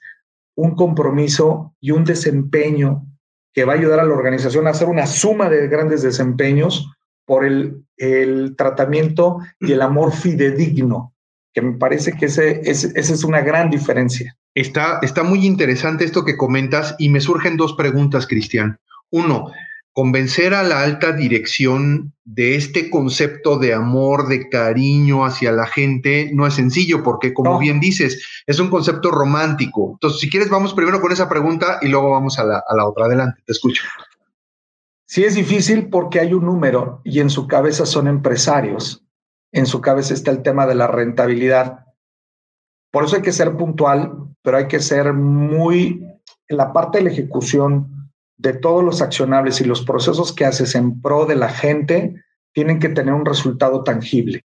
un 0.55 0.75
compromiso 0.75 1.75
y 1.81 1.91
un 1.91 2.05
desempeño 2.05 3.05
que 3.53 3.65
va 3.65 3.73
a 3.73 3.77
ayudar 3.77 3.99
a 3.99 4.05
la 4.05 4.13
organización 4.13 4.67
a 4.67 4.71
hacer 4.71 4.87
una 4.87 5.05
suma 5.05 5.49
de 5.49 5.67
grandes 5.67 6.01
desempeños 6.01 6.91
por 7.25 7.45
el, 7.45 7.83
el 7.97 8.55
tratamiento 8.55 9.39
y 9.59 9.71
el 9.71 9.81
amor 9.81 10.13
fidedigno, 10.13 11.13
que 11.53 11.61
me 11.61 11.77
parece 11.77 12.13
que 12.13 12.25
ese, 12.25 12.61
esa 12.69 12.97
es 12.97 13.23
una 13.23 13.41
gran 13.41 13.69
diferencia. 13.69 14.37
Está, 14.55 14.99
está 15.01 15.23
muy 15.23 15.45
interesante 15.45 16.05
esto 16.05 16.23
que 16.23 16.37
comentas 16.37 16.95
y 16.97 17.09
me 17.09 17.19
surgen 17.19 17.57
dos 17.57 17.73
preguntas, 17.73 18.25
Cristian. 18.25 18.79
Uno, 19.11 19.51
convencer 19.91 20.53
a 20.53 20.63
la 20.63 20.81
alta 20.81 21.11
dirección 21.11 22.13
de 22.23 22.55
este 22.55 22.89
concepto 22.89 23.57
de 23.57 23.73
amor, 23.73 24.27
de 24.27 24.49
cariño 24.49 25.25
hacia 25.25 25.51
la 25.51 25.67
gente, 25.67 26.31
no 26.33 26.47
es 26.47 26.53
sencillo 26.53 27.03
porque, 27.03 27.33
como 27.33 27.59
bien 27.59 27.81
dices, 27.81 28.43
es 28.47 28.59
un 28.59 28.69
concepto 28.69 29.11
romántico. 29.11 29.91
Entonces, 29.93 30.21
si 30.21 30.29
quieres, 30.29 30.49
vamos 30.49 30.73
primero 30.73 31.01
con 31.01 31.11
esa 31.11 31.27
pregunta 31.27 31.79
y 31.81 31.89
luego 31.89 32.11
vamos 32.11 32.39
a 32.39 32.45
la, 32.45 32.63
a 32.65 32.75
la 32.75 32.87
otra. 32.87 33.05
Adelante, 33.05 33.41
te 33.45 33.51
escucho. 33.51 33.83
Sí 35.05 35.23
es 35.23 35.35
difícil 35.35 35.89
porque 35.89 36.19
hay 36.19 36.33
un 36.33 36.45
número 36.45 37.01
y 37.03 37.19
en 37.19 37.29
su 37.29 37.45
cabeza 37.47 37.85
son 37.85 38.07
empresarios. 38.07 39.05
En 39.51 39.65
su 39.65 39.81
cabeza 39.81 40.13
está 40.13 40.31
el 40.31 40.41
tema 40.41 40.65
de 40.65 40.75
la 40.75 40.87
rentabilidad. 40.87 41.85
Por 42.91 43.03
eso 43.03 43.17
hay 43.17 43.21
que 43.21 43.31
ser 43.31 43.55
puntual, 43.55 44.24
pero 44.45 44.57
hay 44.57 44.67
que 44.67 44.79
ser 44.79 45.11
muy 45.11 46.07
en 46.47 46.57
la 46.57 46.71
parte 46.71 46.99
de 46.99 47.05
la 47.05 47.09
ejecución 47.09 48.11
de 48.37 48.53
todos 48.53 48.83
los 48.83 49.01
accionables 49.01 49.59
y 49.59 49.65
los 49.65 49.83
procesos 49.83 50.31
que 50.31 50.45
haces 50.45 50.75
en 50.75 51.01
pro 51.01 51.25
de 51.25 51.35
la 51.35 51.49
gente 51.49 52.23
tienen 52.53 52.79
que 52.79 52.89
tener 52.89 53.13
un 53.13 53.25
resultado 53.25 53.83
tangible. 53.83 54.45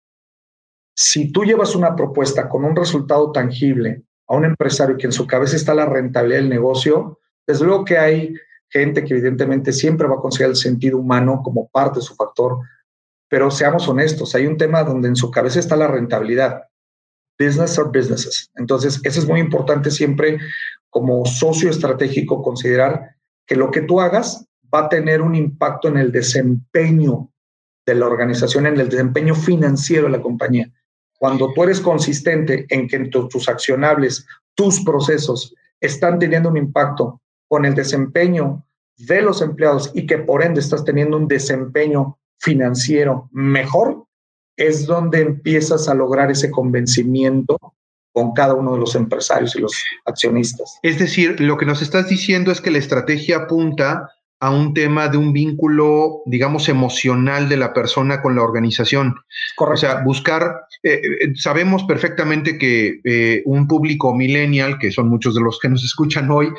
Si 0.96 1.30
tú 1.30 1.44
llevas 1.44 1.76
una 1.76 1.94
propuesta 1.94 2.48
con 2.48 2.64
un 2.64 2.74
resultado 2.74 3.30
tangible 3.30 4.02
a 4.26 4.34
un 4.34 4.44
empresario 4.44 4.96
que 4.96 5.06
en 5.06 5.12
su 5.12 5.28
cabeza 5.28 5.54
está 5.54 5.74
la 5.74 5.86
rentabilidad 5.86 6.40
del 6.40 6.50
negocio, 6.50 7.20
desde 7.46 7.64
luego 7.64 7.84
que 7.84 7.96
hay 7.98 8.34
gente 8.68 9.04
que 9.04 9.14
evidentemente 9.14 9.72
siempre 9.72 10.08
va 10.08 10.16
a 10.16 10.20
considerar 10.20 10.50
el 10.50 10.56
sentido 10.56 10.98
humano 10.98 11.40
como 11.44 11.68
parte 11.68 12.00
de 12.00 12.04
su 12.04 12.16
factor, 12.16 12.58
pero 13.28 13.50
seamos 13.50 13.88
honestos, 13.88 14.34
hay 14.34 14.46
un 14.46 14.56
tema 14.56 14.82
donde 14.82 15.06
en 15.06 15.16
su 15.16 15.30
cabeza 15.30 15.60
está 15.60 15.76
la 15.76 15.86
rentabilidad. 15.86 16.64
Business 17.38 17.78
or 17.78 17.90
businesses. 17.90 18.50
Entonces, 18.56 19.00
eso 19.02 19.20
es 19.20 19.26
muy 19.26 19.40
importante 19.40 19.90
siempre 19.90 20.38
como 20.90 21.24
socio 21.26 21.70
estratégico 21.70 22.42
considerar 22.42 23.16
que 23.46 23.56
lo 23.56 23.70
que 23.70 23.82
tú 23.82 24.00
hagas 24.00 24.46
va 24.72 24.86
a 24.86 24.88
tener 24.88 25.22
un 25.22 25.34
impacto 25.34 25.88
en 25.88 25.96
el 25.96 26.12
desempeño 26.12 27.30
de 27.86 27.94
la 27.94 28.06
organización, 28.06 28.66
en 28.66 28.80
el 28.80 28.88
desempeño 28.88 29.34
financiero 29.34 30.04
de 30.04 30.12
la 30.12 30.22
compañía. 30.22 30.72
Cuando 31.18 31.52
tú 31.52 31.62
eres 31.62 31.80
consistente 31.80 32.66
en 32.68 32.88
que 32.88 32.98
tus 33.08 33.48
accionables, 33.48 34.26
tus 34.54 34.84
procesos 34.84 35.54
están 35.80 36.18
teniendo 36.18 36.48
un 36.48 36.56
impacto 36.56 37.20
con 37.48 37.64
el 37.64 37.74
desempeño 37.74 38.64
de 38.96 39.22
los 39.22 39.42
empleados 39.42 39.90
y 39.94 40.06
que 40.06 40.18
por 40.18 40.42
ende 40.42 40.60
estás 40.60 40.84
teniendo 40.84 41.16
un 41.16 41.28
desempeño 41.28 42.18
financiero 42.38 43.28
mejor, 43.32 44.04
es 44.56 44.86
donde 44.86 45.20
empiezas 45.20 45.88
a 45.88 45.94
lograr 45.94 46.30
ese 46.30 46.50
convencimiento 46.50 47.58
con 48.12 48.32
cada 48.32 48.54
uno 48.54 48.74
de 48.74 48.80
los 48.80 48.94
empresarios 48.94 49.56
y 49.56 49.60
los 49.60 49.72
accionistas. 50.04 50.78
Es 50.82 50.98
decir, 50.98 51.40
lo 51.40 51.56
que 51.56 51.66
nos 51.66 51.82
estás 51.82 52.08
diciendo 52.08 52.52
es 52.52 52.60
que 52.60 52.70
la 52.70 52.78
estrategia 52.78 53.38
apunta 53.38 54.08
a 54.40 54.50
un 54.50 54.74
tema 54.74 55.08
de 55.08 55.16
un 55.16 55.32
vínculo, 55.32 56.22
digamos, 56.26 56.68
emocional 56.68 57.48
de 57.48 57.56
la 57.56 57.72
persona 57.72 58.20
con 58.20 58.36
la 58.36 58.42
organización. 58.42 59.14
Correcto. 59.56 59.74
O 59.74 59.76
sea, 59.78 60.02
buscar, 60.04 60.60
eh, 60.82 61.00
eh, 61.02 61.32
sabemos 61.34 61.84
perfectamente 61.84 62.58
que 62.58 63.00
eh, 63.04 63.42
un 63.46 63.66
público 63.66 64.14
millennial, 64.14 64.78
que 64.78 64.92
son 64.92 65.08
muchos 65.08 65.34
de 65.34 65.40
los 65.40 65.58
que 65.58 65.68
nos 65.68 65.82
escuchan 65.82 66.30
hoy, 66.30 66.50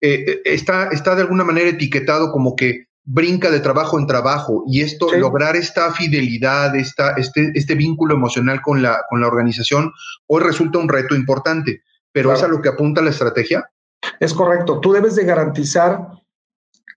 está, 0.00 0.88
está 0.92 1.14
de 1.14 1.22
alguna 1.22 1.44
manera 1.44 1.70
etiquetado 1.70 2.30
como 2.30 2.54
que 2.54 2.88
brinca 3.04 3.50
de 3.50 3.60
trabajo 3.60 3.98
en 3.98 4.06
trabajo 4.06 4.64
y 4.66 4.80
esto, 4.80 5.14
lograr 5.16 5.56
esta 5.56 5.92
fidelidad, 5.92 6.74
esta, 6.74 7.12
este, 7.12 7.52
este 7.54 7.74
vínculo 7.74 8.14
emocional 8.14 8.62
con 8.62 8.82
la, 8.82 9.02
con 9.08 9.20
la 9.20 9.26
organización, 9.26 9.92
hoy 10.26 10.42
resulta 10.42 10.78
un 10.78 10.88
reto 10.88 11.14
importante, 11.14 11.82
pero 12.12 12.32
¿es 12.32 12.42
a 12.42 12.48
lo 12.48 12.62
que 12.62 12.70
apunta 12.70 13.02
la 13.02 13.10
estrategia? 13.10 13.70
Es 14.20 14.32
correcto, 14.32 14.80
tú 14.80 14.92
debes 14.92 15.16
de 15.16 15.24
garantizar 15.24 16.08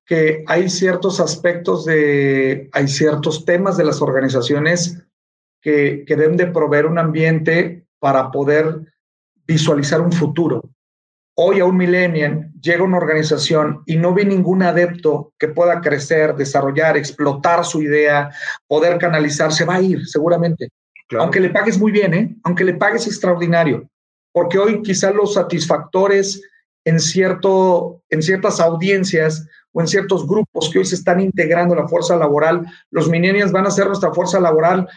que 0.05 0.45
hay 0.47 0.69
ciertos 0.69 1.19
aspectos 1.19 1.83
de, 1.85 2.69
hay 2.71 2.87
ciertos 2.87 3.43
temas 3.43 3.75
de 3.75 3.83
las 3.83 4.01
organizaciones 4.01 5.03
que, 5.61 6.05
que 6.07 6.15
deben 6.15 6.37
de 6.37 6.47
proveer 6.47 6.85
un 6.85 6.97
ambiente 6.97 7.85
para 7.99 8.31
poder 8.31 8.93
visualizar 9.45 9.99
un 9.99 10.13
futuro 10.13 10.61
hoy 11.39 11.60
a 11.60 11.65
un 11.65 11.77
millennial 11.77 12.51
llega 12.62 12.84
una 12.84 12.98
organización 12.98 13.84
y 13.86 13.96
no 13.96 14.13
ve 14.13 14.25
ningún 14.25 14.63
adepto 14.63 15.34
que 15.38 15.48
pueda 15.48 15.82
crecer, 15.82 16.36
desarrollar, 16.36 16.98
explotar 16.98 17.63
su 17.63 17.84
idea, 17.84 18.32
poder 18.67 18.98
canalizar, 18.98 19.53
se 19.53 19.63
va 19.63 19.75
a 19.75 19.82
ir 19.82 20.08
seguramente. 20.08 20.70
Aunque 21.17 21.39
le 21.39 21.51
pagues 21.51 21.77
muy 21.77 21.91
bien, 21.91 22.13
¿eh? 22.13 22.36
aunque 22.44 22.63
le 22.63 22.74
pagues 22.74 23.06
extraordinario. 23.06 23.88
Porque 24.34 24.58
hoy 24.58 24.82
quizás 24.82 25.13
los 25.13 25.36
satisfactores 25.36 26.41
en, 26.86 27.00
cierto, 27.00 28.01
en 28.10 28.24
ciertas 28.24 28.60
audiencias 28.60 29.48
o 29.74 29.82
en 29.82 29.88
ciertos 29.88 30.27
grupos 30.27 30.72
que 30.72 30.79
hoy 30.79 30.86
se 30.86 30.96
están 30.96 31.20
integrando 31.20 31.75
la 31.75 31.88
fuerza 31.88 32.15
laboral, 32.17 32.65
los 32.89 33.10
millennials 33.10 33.51
van 33.51 33.67
a 33.67 33.72
ser 33.72 33.86
nuestra 33.86 34.12
fuerza 34.12 34.39
laboral 34.39 34.88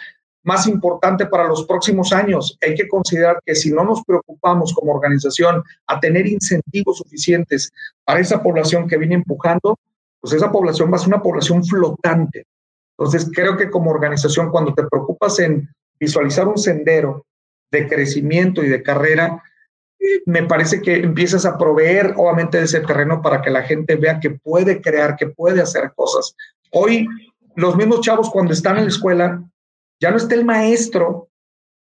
más 0.42 0.66
importante 0.66 1.26
para 1.26 1.46
los 1.46 1.64
próximos 1.66 2.12
años. 2.12 2.56
Hay 2.62 2.74
que 2.74 2.88
considerar 2.88 3.40
que 3.44 3.54
si 3.54 3.70
no 3.70 3.84
nos 3.84 4.02
preocupamos 4.04 4.72
como 4.72 4.92
organización 4.92 5.62
a 5.86 6.00
tener 6.00 6.26
incentivos 6.26 6.98
suficientes 6.98 7.70
para 8.04 8.20
esa 8.20 8.42
población 8.42 8.88
que 8.88 8.96
viene 8.96 9.16
empujando, 9.16 9.78
pues 10.20 10.34
esa 10.34 10.50
población 10.50 10.90
va 10.90 10.96
a 10.96 10.98
ser 10.98 11.08
una 11.08 11.22
población 11.22 11.64
flotante. 11.64 12.46
Entonces, 12.98 13.30
creo 13.34 13.56
que 13.56 13.70
como 13.70 13.90
organización, 13.90 14.50
cuando 14.50 14.74
te 14.74 14.86
preocupas 14.86 15.38
en 15.38 15.68
visualizar 15.98 16.46
un 16.48 16.58
sendero 16.58 17.24
de 17.70 17.88
crecimiento 17.88 18.62
y 18.62 18.68
de 18.68 18.82
carrera, 18.82 19.42
me 20.26 20.42
parece 20.44 20.80
que 20.80 20.96
empiezas 20.96 21.44
a 21.44 21.58
proveer, 21.58 22.14
obviamente, 22.16 22.58
de 22.58 22.64
ese 22.64 22.80
terreno 22.80 23.22
para 23.22 23.42
que 23.42 23.50
la 23.50 23.62
gente 23.62 23.96
vea 23.96 24.20
que 24.20 24.30
puede 24.30 24.80
crear, 24.80 25.16
que 25.16 25.28
puede 25.28 25.60
hacer 25.60 25.92
cosas. 25.94 26.34
Hoy, 26.72 27.06
los 27.54 27.76
mismos 27.76 28.00
chavos 28.00 28.30
cuando 28.30 28.52
están 28.52 28.78
en 28.78 28.84
la 28.84 28.90
escuela 28.90 29.42
ya 30.00 30.10
no 30.10 30.16
está 30.16 30.34
el 30.34 30.44
maestro, 30.44 31.28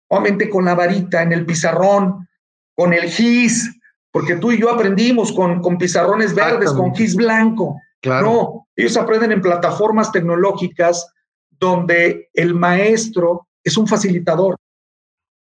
obviamente 0.09 0.49
con 0.49 0.65
la 0.65 0.75
varita 0.75 1.21
en 1.21 1.31
el 1.31 1.45
pizarrón, 1.45 2.27
con 2.75 2.93
el 2.93 3.09
gis, 3.09 3.79
porque 4.11 4.35
tú 4.35 4.51
y 4.51 4.59
yo 4.59 4.69
aprendimos 4.69 5.31
con, 5.31 5.61
con 5.61 5.77
pizarrones 5.77 6.35
verdes, 6.35 6.71
con 6.73 6.93
gis 6.93 7.15
blanco. 7.15 7.79
Claro. 8.01 8.25
No, 8.25 8.67
ellos 8.75 8.97
aprenden 8.97 9.31
en 9.31 9.41
plataformas 9.41 10.11
tecnológicas 10.11 11.07
donde 11.49 12.29
el 12.33 12.53
maestro 12.55 13.47
es 13.63 13.77
un 13.77 13.87
facilitador. 13.87 14.57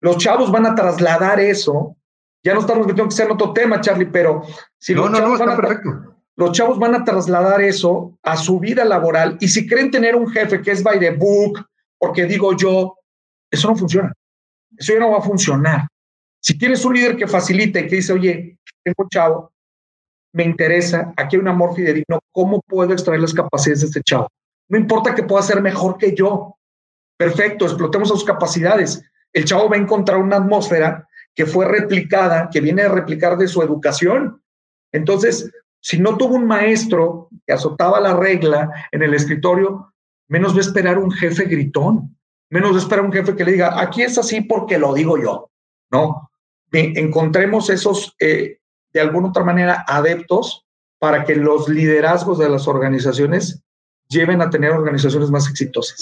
Los 0.01 0.17
chavos 0.17 0.51
van 0.51 0.65
a 0.65 0.75
trasladar 0.75 1.39
eso. 1.39 1.95
Ya 2.43 2.53
no 2.53 2.61
estamos 2.61 2.87
metiendo 2.87 3.09
que 3.09 3.15
sea 3.15 3.25
en 3.25 3.31
otro 3.31 3.53
tema, 3.53 3.81
Charlie, 3.81 4.07
pero 4.07 4.41
si 4.77 4.93
no, 4.93 5.07
los 5.07 5.19
chavos 5.19 5.39
no, 5.39 5.55
perfecto. 5.55 5.89
Los 6.35 6.51
chavos 6.51 6.77
van 6.77 6.95
a 6.95 7.03
trasladar 7.03 7.61
eso 7.61 8.17
a 8.23 8.37
su 8.37 8.59
vida 8.59 8.85
laboral 8.85 9.37
y 9.39 9.47
si 9.47 9.67
creen 9.67 9.89
tener 9.89 10.15
un 10.15 10.29
jefe 10.29 10.61
que 10.61 10.71
es 10.71 10.83
by 10.83 10.99
the 10.99 11.11
book, 11.11 11.65
porque 11.99 12.25
digo 12.25 12.55
yo, 12.55 12.97
eso 13.51 13.69
no 13.69 13.75
funciona. 13.75 14.13
Eso 14.77 14.93
ya 14.93 14.99
no 14.99 15.11
va 15.11 15.17
a 15.17 15.21
funcionar. 15.21 15.87
Si 16.39 16.57
tienes 16.57 16.83
un 16.85 16.93
líder 16.93 17.15
que 17.15 17.27
facilita 17.27 17.79
y 17.79 17.87
que 17.87 17.95
dice, 17.95 18.13
oye, 18.13 18.57
tengo 18.83 19.09
chavo, 19.09 19.51
me 20.33 20.43
interesa, 20.43 21.13
aquí 21.17 21.35
hay 21.35 21.41
un 21.41 21.47
amor 21.47 21.75
fidedigno, 21.75 22.19
¿cómo 22.31 22.61
puedo 22.61 22.93
extraer 22.93 23.21
las 23.21 23.33
capacidades 23.33 23.81
de 23.81 23.87
este 23.87 24.01
chavo? 24.03 24.27
No 24.69 24.77
importa 24.77 25.15
que 25.15 25.23
pueda 25.23 25.41
ser 25.41 25.61
mejor 25.61 25.97
que 25.97 26.13
yo. 26.13 26.55
Perfecto, 27.17 27.65
explotemos 27.65 28.09
sus 28.09 28.23
capacidades. 28.23 29.01
El 29.33 29.45
chavo 29.45 29.69
va 29.69 29.75
a 29.75 29.79
encontrar 29.79 30.19
una 30.19 30.37
atmósfera 30.37 31.07
que 31.33 31.45
fue 31.45 31.65
replicada, 31.65 32.49
que 32.51 32.61
viene 32.61 32.83
a 32.83 32.89
replicar 32.89 33.37
de 33.37 33.47
su 33.47 33.61
educación. 33.61 34.41
Entonces, 34.91 35.51
si 35.81 35.99
no 35.99 36.17
tuvo 36.17 36.35
un 36.35 36.45
maestro 36.45 37.29
que 37.45 37.53
azotaba 37.53 37.99
la 37.99 38.15
regla 38.15 38.69
en 38.91 39.03
el 39.03 39.13
escritorio, 39.13 39.93
menos 40.27 40.53
va 40.53 40.57
a 40.57 40.61
esperar 40.61 40.97
un 40.97 41.11
jefe 41.11 41.45
gritón, 41.45 42.17
menos 42.49 42.71
va 42.71 42.75
a 42.75 42.79
esperar 42.79 43.05
un 43.05 43.11
jefe 43.11 43.35
que 43.35 43.43
le 43.43 43.53
diga, 43.53 43.79
aquí 43.79 44.01
es 44.01 44.17
así 44.17 44.41
porque 44.41 44.77
lo 44.77 44.93
digo 44.93 45.17
yo, 45.17 45.49
¿no? 45.91 46.29
Encontremos 46.71 47.69
esos, 47.69 48.15
eh, 48.19 48.59
de 48.93 48.99
alguna 49.01 49.29
otra 49.29 49.43
manera, 49.43 49.85
adeptos 49.87 50.65
para 50.99 51.23
que 51.23 51.35
los 51.35 51.69
liderazgos 51.69 52.39
de 52.39 52.49
las 52.49 52.67
organizaciones 52.67 53.63
lleven 54.09 54.41
a 54.41 54.49
tener 54.49 54.71
organizaciones 54.71 55.29
más 55.31 55.49
exitosas. 55.49 55.99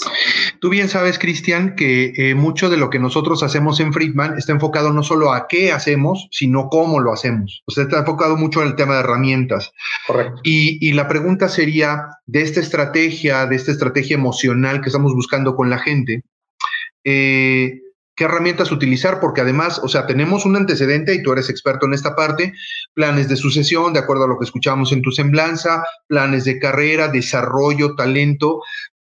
Tú 0.60 0.70
bien 0.70 0.88
sabes, 0.88 1.18
Cristian, 1.18 1.74
que 1.76 2.12
eh, 2.16 2.34
mucho 2.34 2.70
de 2.70 2.76
lo 2.76 2.90
que 2.90 2.98
nosotros 2.98 3.42
hacemos 3.42 3.80
en 3.80 3.92
Friedman 3.92 4.38
está 4.38 4.52
enfocado 4.52 4.92
no 4.92 5.02
solo 5.02 5.32
a 5.32 5.48
qué 5.48 5.72
hacemos, 5.72 6.28
sino 6.30 6.68
cómo 6.68 7.00
lo 7.00 7.12
hacemos. 7.12 7.62
O 7.66 7.72
sea, 7.72 7.84
está 7.84 8.00
enfocado 8.00 8.36
mucho 8.36 8.62
en 8.62 8.68
el 8.68 8.76
tema 8.76 8.94
de 8.94 9.00
herramientas. 9.00 9.72
Correcto. 10.06 10.40
Y, 10.44 10.78
y 10.86 10.92
la 10.92 11.08
pregunta 11.08 11.48
sería, 11.48 12.08
de 12.26 12.42
esta 12.42 12.60
estrategia, 12.60 13.46
de 13.46 13.56
esta 13.56 13.72
estrategia 13.72 14.14
emocional 14.14 14.80
que 14.80 14.88
estamos 14.88 15.12
buscando 15.14 15.54
con 15.54 15.70
la 15.70 15.78
gente, 15.78 16.22
eh, 17.04 17.80
qué 18.16 18.24
herramientas 18.24 18.72
utilizar, 18.72 19.20
porque 19.20 19.42
además, 19.42 19.78
o 19.82 19.88
sea, 19.88 20.06
tenemos 20.06 20.46
un 20.46 20.56
antecedente 20.56 21.14
y 21.14 21.22
tú 21.22 21.32
eres 21.32 21.50
experto 21.50 21.86
en 21.86 21.92
esta 21.92 22.16
parte, 22.16 22.54
planes 22.94 23.28
de 23.28 23.36
sucesión, 23.36 23.92
de 23.92 24.00
acuerdo 24.00 24.24
a 24.24 24.28
lo 24.28 24.38
que 24.38 24.46
escuchamos 24.46 24.90
en 24.92 25.02
tu 25.02 25.12
semblanza, 25.12 25.84
planes 26.08 26.44
de 26.44 26.58
carrera, 26.58 27.08
desarrollo, 27.08 27.94
talento. 27.94 28.62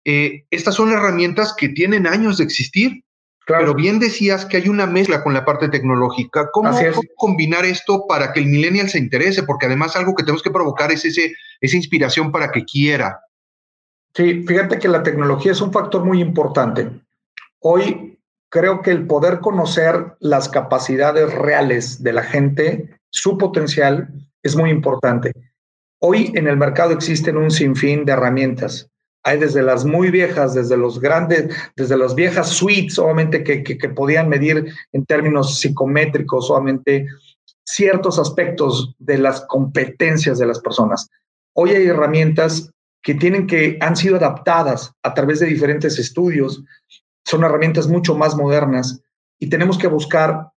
Eh, 0.04 0.44
estas 0.52 0.76
son 0.76 0.92
herramientas 0.92 1.56
que 1.58 1.70
tienen 1.70 2.08
años 2.08 2.38
de 2.38 2.44
existir, 2.44 3.04
pero 3.48 3.74
bien 3.74 4.00
decías 4.00 4.46
que 4.46 4.58
hay 4.58 4.70
una 4.70 4.86
mezcla 4.86 5.24
con 5.24 5.34
la 5.34 5.44
parte 5.44 5.70
tecnológica. 5.70 6.50
¿Cómo, 6.52 6.70
combinar 7.16 7.66
esto 7.66 8.06
para 8.08 8.32
que 8.32 8.42
el 8.42 8.46
millennial 8.46 8.90
se 8.90 9.00
interese? 9.00 9.42
Porque 9.44 9.66
además 9.66 9.96
algo 9.96 10.14
que 10.14 10.24
tenemos 10.24 10.44
que 10.44 10.52
provocar 10.52 10.92
es 10.92 11.06
ese, 11.06 11.34
esa 11.60 11.76
inspiración 11.76 12.32
para 12.32 12.52
que 12.52 12.64
quiera. 12.64 13.20
Sí, 14.14 14.44
fíjate 14.44 14.78
que 14.78 14.88
la 14.88 15.02
tecnología 15.02 15.54
es 15.54 15.62
un 15.62 15.72
factor 15.72 16.04
muy 16.04 16.22
importante. 16.22 16.90
Hoy 17.62 18.19
creo 18.50 18.82
que 18.82 18.92
el 18.92 19.08
poder 19.08 19.40
conocer 19.40 20.16
las 20.20 20.50
capacidades 20.50 21.34
reales 21.34 22.04
de 22.04 22.14
la 22.14 22.24
gente, 22.24 22.90
su 23.10 23.38
potencial, 23.38 24.10
es 24.44 24.56
muy 24.56 24.72
importante. 24.72 25.34
Hoy 26.02 26.32
en 26.36 26.48
el 26.48 26.58
mercado 26.58 26.92
existen 26.92 27.38
un 27.38 27.52
sinfín 27.52 28.06
de 28.06 28.14
herramientas. 28.14 28.90
Hay 29.24 29.38
desde 29.38 29.62
las 29.62 29.86
muy 29.86 30.12
viejas, 30.12 30.54
desde 30.54 30.78
los 30.78 31.00
grandes, 31.00 31.54
desde 31.76 31.98
las 31.98 32.16
viejas 32.16 32.50
suites, 32.50 32.98
obviamente 32.98 33.44
que, 33.44 33.64
que, 33.64 33.90
podían 33.90 34.30
medir 34.30 34.74
en 34.94 35.06
términos 35.06 35.60
psicométricos, 35.60 36.48
solamente 36.48 37.06
ciertos 37.66 38.18
aspectos 38.18 38.96
de 38.98 39.18
las 39.18 39.42
competencias 39.42 40.40
de 40.40 40.48
las 40.48 40.60
personas. 40.60 41.10
Hoy 41.54 41.72
hay 41.72 41.88
herramientas 41.88 42.72
que 43.04 43.14
tienen 43.14 43.46
que 43.46 43.78
han 43.82 43.96
sido 43.98 44.16
adaptadas 44.16 44.94
a 45.04 45.14
través 45.14 45.40
de 45.42 45.48
diferentes 45.48 46.00
estudios 46.00 46.64
son 47.26 47.44
herramientas 47.44 47.88
mucho 47.88 48.16
más 48.16 48.36
modernas 48.36 49.02
y 49.40 49.50
tenemos 49.50 49.78
que 49.78 49.88
buscar 49.88 50.52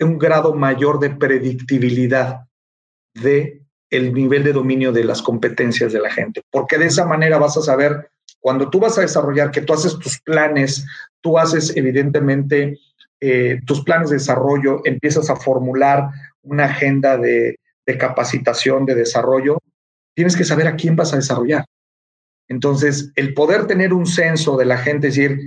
un 0.00 0.18
grado 0.18 0.54
mayor 0.54 0.98
de 0.98 1.10
predictibilidad 1.10 2.46
de 3.14 3.62
el 3.90 4.14
nivel 4.14 4.44
de 4.44 4.52
dominio 4.52 4.92
de 4.92 5.04
las 5.04 5.20
competencias 5.20 5.92
de 5.92 6.00
la 6.00 6.10
gente, 6.10 6.42
porque 6.50 6.78
de 6.78 6.86
esa 6.86 7.04
manera 7.06 7.38
vas 7.38 7.56
a 7.56 7.62
saber 7.62 8.10
cuando 8.38 8.70
tú 8.70 8.78
vas 8.78 8.96
a 8.96 9.02
desarrollar, 9.02 9.50
que 9.50 9.62
tú 9.62 9.72
haces 9.72 9.98
tus 9.98 10.20
planes, 10.20 10.86
tú 11.20 11.38
haces 11.38 11.76
evidentemente 11.76 12.78
eh, 13.20 13.60
tus 13.66 13.82
planes 13.82 14.10
de 14.10 14.16
desarrollo, 14.16 14.80
empiezas 14.84 15.28
a 15.28 15.36
formular 15.36 16.08
una 16.42 16.66
agenda 16.66 17.18
de, 17.18 17.58
de 17.84 17.98
capacitación, 17.98 18.86
de 18.86 18.94
desarrollo, 18.94 19.58
tienes 20.14 20.36
que 20.36 20.44
saber 20.44 20.68
a 20.68 20.76
quién 20.76 20.96
vas 20.96 21.12
a 21.12 21.16
desarrollar. 21.16 21.66
Entonces, 22.48 23.12
el 23.16 23.34
poder 23.34 23.66
tener 23.66 23.92
un 23.92 24.06
censo 24.06 24.56
de 24.56 24.64
la 24.64 24.78
gente, 24.78 25.08
decir, 25.08 25.38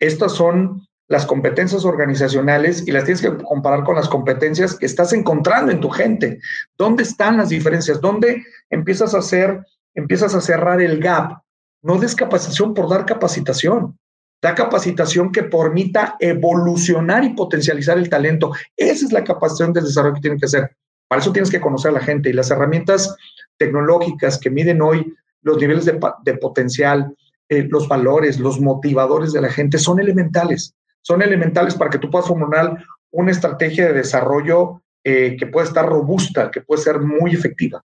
estas 0.00 0.32
son 0.32 0.88
las 1.08 1.24
competencias 1.24 1.84
organizacionales 1.84 2.86
y 2.86 2.92
las 2.92 3.04
tienes 3.04 3.22
que 3.22 3.34
comparar 3.38 3.82
con 3.82 3.96
las 3.96 4.08
competencias 4.08 4.74
que 4.76 4.86
estás 4.86 5.12
encontrando 5.12 5.72
en 5.72 5.80
tu 5.80 5.88
gente. 5.88 6.38
¿Dónde 6.76 7.02
están 7.02 7.38
las 7.38 7.48
diferencias? 7.48 8.00
¿Dónde 8.00 8.44
empiezas 8.68 9.14
a 9.14 9.18
hacer, 9.18 9.64
empiezas 9.94 10.34
a 10.34 10.40
cerrar 10.42 10.82
el 10.82 11.00
gap? 11.00 11.40
No 11.82 11.98
des 11.98 12.14
capacitación 12.14 12.74
por 12.74 12.90
dar 12.90 13.06
capacitación. 13.06 13.98
Da 14.42 14.54
capacitación 14.54 15.32
que 15.32 15.44
permita 15.44 16.16
evolucionar 16.20 17.24
y 17.24 17.30
potencializar 17.30 17.96
el 17.96 18.10
talento. 18.10 18.52
Esa 18.76 19.06
es 19.06 19.12
la 19.12 19.24
capacitación 19.24 19.72
del 19.72 19.84
desarrollo 19.84 20.14
que 20.14 20.20
tienen 20.20 20.38
que 20.38 20.46
hacer. 20.46 20.76
Para 21.08 21.22
eso 21.22 21.32
tienes 21.32 21.50
que 21.50 21.60
conocer 21.60 21.90
a 21.90 21.94
la 21.94 22.00
gente 22.00 22.28
y 22.28 22.34
las 22.34 22.50
herramientas 22.50 23.16
tecnológicas 23.56 24.38
que 24.38 24.50
miden 24.50 24.82
hoy 24.82 25.14
los 25.40 25.56
niveles 25.56 25.86
de, 25.86 25.98
de 26.24 26.34
potencial, 26.34 27.16
eh, 27.48 27.66
los 27.68 27.88
valores, 27.88 28.38
los 28.38 28.60
motivadores 28.60 29.32
de 29.32 29.40
la 29.40 29.50
gente 29.50 29.78
son 29.78 30.00
elementales. 30.00 30.74
Son 31.02 31.22
elementales 31.22 31.74
para 31.74 31.90
que 31.90 31.98
tú 31.98 32.10
puedas 32.10 32.28
formular 32.28 32.84
una 33.10 33.30
estrategia 33.30 33.86
de 33.86 33.94
desarrollo 33.94 34.82
eh, 35.04 35.36
que 35.38 35.46
pueda 35.46 35.66
estar 35.66 35.86
robusta, 35.86 36.50
que 36.50 36.60
puede 36.60 36.82
ser 36.82 37.00
muy 37.00 37.32
efectiva. 37.32 37.82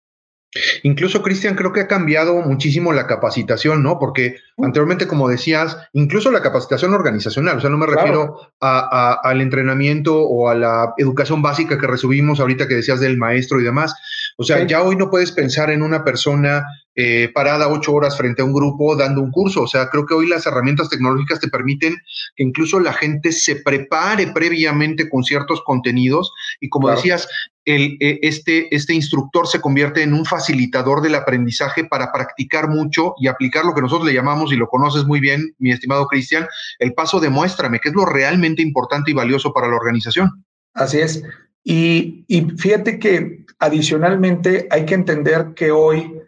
Incluso, 0.83 1.23
Cristian, 1.23 1.55
creo 1.55 1.73
que 1.73 1.81
ha 1.81 1.89
cambiado 1.89 2.35
muchísimo 2.43 2.93
la 2.93 3.07
capacitación, 3.07 3.83
¿no? 3.83 3.99
Porque 3.99 4.37
anteriormente, 4.59 5.07
como 5.07 5.29
decías, 5.29 5.79
incluso 5.95 6.31
la 6.31 6.43
capacitación 6.43 6.93
organizacional, 6.93 7.57
o 7.57 7.61
sea, 7.61 7.71
no 7.71 7.79
me 7.79 7.87
refiero 7.87 8.37
al 8.61 9.41
entrenamiento 9.41 10.21
o 10.21 10.51
a 10.51 10.55
la 10.55 10.93
educación 10.99 11.41
básica 11.41 11.79
que 11.79 11.87
recibimos 11.87 12.39
ahorita 12.39 12.69
que 12.69 12.75
decías 12.75 13.01
del 13.01 13.17
maestro 13.17 13.61
y 13.61 13.65
demás. 13.65 13.95
O 14.37 14.45
sea, 14.45 14.67
ya 14.67 14.83
hoy 14.83 14.97
no 14.97 15.09
puedes 15.09 15.33
pensar 15.33 15.71
en 15.71 15.83
una 15.83 16.05
persona 16.05 16.65
eh, 16.95 17.31
parada 17.35 17.69
ocho 17.69 17.93
horas 17.93 18.17
frente 18.17 18.43
a 18.43 18.45
un 18.45 18.53
grupo 18.53 18.95
dando 18.97 19.23
un 19.23 19.31
curso. 19.31 19.63
O 19.63 19.67
sea, 19.67 19.89
creo 19.89 20.07
que 20.07 20.15
hoy 20.15 20.29
las 20.29 20.47
herramientas 20.47 20.89
tecnológicas 20.89 21.41
te 21.41 21.49
permiten 21.49 21.97
que 22.37 22.43
incluso 22.43 22.81
la 22.81 22.93
gente 22.93 23.33
se 23.33 23.57
prepare 23.57 24.29
previamente 24.29 25.09
con 25.09 25.25
ciertos 25.25 25.63
contenidos 25.63 26.33
y 26.61 26.69
como 26.69 26.91
decías, 26.91 27.29
el, 27.65 27.97
e, 28.01 28.19
este, 28.23 28.75
este 28.75 28.95
instructor 28.95 29.47
se 29.47 29.61
convierte 29.61 30.03
en 30.03 30.15
un 30.15 30.25
facilitador 30.25 31.01
del 31.01 31.15
aprendizaje 31.15 31.85
para 31.85 32.13
practicar 32.13 32.69
mucho 32.69 33.15
y 33.19 33.29
aplicar 33.29 33.65
lo 33.65 33.75
que 33.75 33.83
nosotros 33.83 34.07
le 34.07 34.15
llamamos, 34.15 34.53
y 34.53 34.57
lo 34.57 34.69
conoces 34.69 35.05
muy 35.05 35.21
bien, 35.21 35.55
mi 35.59 35.71
estimado 35.71 36.07
Cristian, 36.07 36.47
el 36.79 36.93
paso 36.95 37.21
demuéstrame, 37.21 37.79
que 37.79 37.91
es 37.91 37.95
lo 37.95 38.05
realmente 38.05 38.63
importante 38.63 39.11
y 39.11 39.15
valioso 39.15 39.53
para 39.53 39.69
la 39.69 39.77
organización. 39.77 40.45
Así 40.75 40.99
es. 40.99 41.23
Y, 41.65 42.25
y 42.27 42.43
fíjate 42.59 42.99
que 42.99 43.45
adicionalmente 43.61 44.67
hay 44.71 44.85
que 44.85 44.95
entender 44.95 45.53
que 45.55 45.71
hoy 45.71 46.21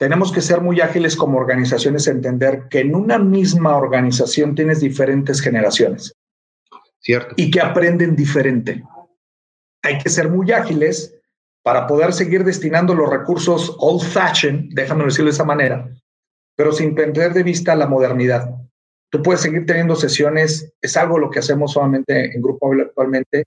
tenemos 0.00 0.32
que 0.32 0.40
ser 0.40 0.62
muy 0.62 0.80
ágiles 0.80 1.14
como 1.14 1.36
organizaciones, 1.36 2.06
entender 2.06 2.68
que 2.70 2.80
en 2.80 2.94
una 2.94 3.18
misma 3.18 3.76
organización 3.76 4.54
tienes 4.54 4.80
diferentes 4.80 5.42
generaciones. 5.42 6.14
Cierto. 7.00 7.34
Y 7.36 7.50
que 7.50 7.60
aprenden 7.60 8.16
diferente. 8.16 8.82
Hay 9.82 9.98
que 9.98 10.08
ser 10.08 10.30
muy 10.30 10.52
ágiles 10.52 11.14
para 11.62 11.86
poder 11.86 12.14
seguir 12.14 12.44
destinando 12.44 12.94
los 12.94 13.10
recursos 13.10 13.76
old 13.78 14.02
fashioned, 14.02 14.70
déjame 14.72 15.04
decirlo 15.04 15.26
de 15.26 15.34
esa 15.34 15.44
manera, 15.44 15.94
pero 16.56 16.72
sin 16.72 16.94
perder 16.94 17.34
de 17.34 17.42
vista 17.42 17.76
la 17.76 17.86
modernidad. 17.86 18.48
Tú 19.10 19.22
puedes 19.22 19.42
seguir 19.42 19.66
teniendo 19.66 19.96
sesiones, 19.96 20.72
es 20.80 20.96
algo 20.96 21.18
lo 21.18 21.28
que 21.28 21.40
hacemos 21.40 21.72
solamente 21.74 22.34
en 22.34 22.40
Grupo 22.40 22.72
actualmente. 22.72 23.44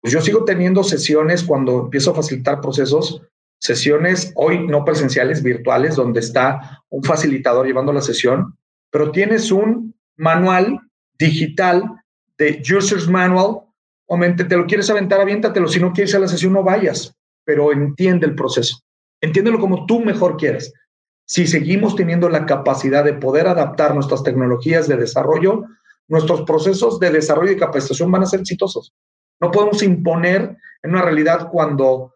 Pues 0.00 0.12
yo 0.12 0.20
sigo 0.20 0.44
teniendo 0.44 0.82
sesiones 0.82 1.44
cuando 1.44 1.84
empiezo 1.84 2.10
a 2.10 2.16
facilitar 2.16 2.60
procesos 2.60 3.22
sesiones 3.64 4.30
hoy 4.36 4.66
no 4.66 4.84
presenciales, 4.84 5.42
virtuales, 5.42 5.96
donde 5.96 6.20
está 6.20 6.84
un 6.90 7.02
facilitador 7.02 7.66
llevando 7.66 7.94
la 7.94 8.02
sesión, 8.02 8.58
pero 8.90 9.10
tienes 9.10 9.50
un 9.50 9.94
manual 10.16 10.80
digital 11.18 11.82
de 12.36 12.62
User's 12.62 13.08
Manual, 13.08 13.62
o 14.06 14.18
te 14.18 14.56
lo 14.56 14.66
quieres 14.66 14.90
aventar, 14.90 15.18
aviéntatelo, 15.22 15.66
si 15.66 15.80
no 15.80 15.94
quieres 15.94 16.14
a 16.14 16.18
la 16.18 16.28
sesión 16.28 16.52
no 16.52 16.62
vayas, 16.62 17.16
pero 17.42 17.72
entiende 17.72 18.26
el 18.26 18.34
proceso, 18.34 18.80
entiéndelo 19.22 19.58
como 19.58 19.86
tú 19.86 20.00
mejor 20.00 20.36
quieras. 20.36 20.70
Si 21.26 21.46
seguimos 21.46 21.96
teniendo 21.96 22.28
la 22.28 22.44
capacidad 22.44 23.02
de 23.02 23.14
poder 23.14 23.46
adaptar 23.46 23.94
nuestras 23.94 24.22
tecnologías 24.22 24.88
de 24.88 24.98
desarrollo, 24.98 25.62
nuestros 26.06 26.42
procesos 26.42 27.00
de 27.00 27.10
desarrollo 27.10 27.52
y 27.52 27.56
capacitación 27.56 28.12
van 28.12 28.24
a 28.24 28.26
ser 28.26 28.40
exitosos. 28.40 28.92
No 29.40 29.50
podemos 29.50 29.82
imponer 29.82 30.58
en 30.82 30.90
una 30.90 31.00
realidad 31.00 31.48
cuando 31.50 32.13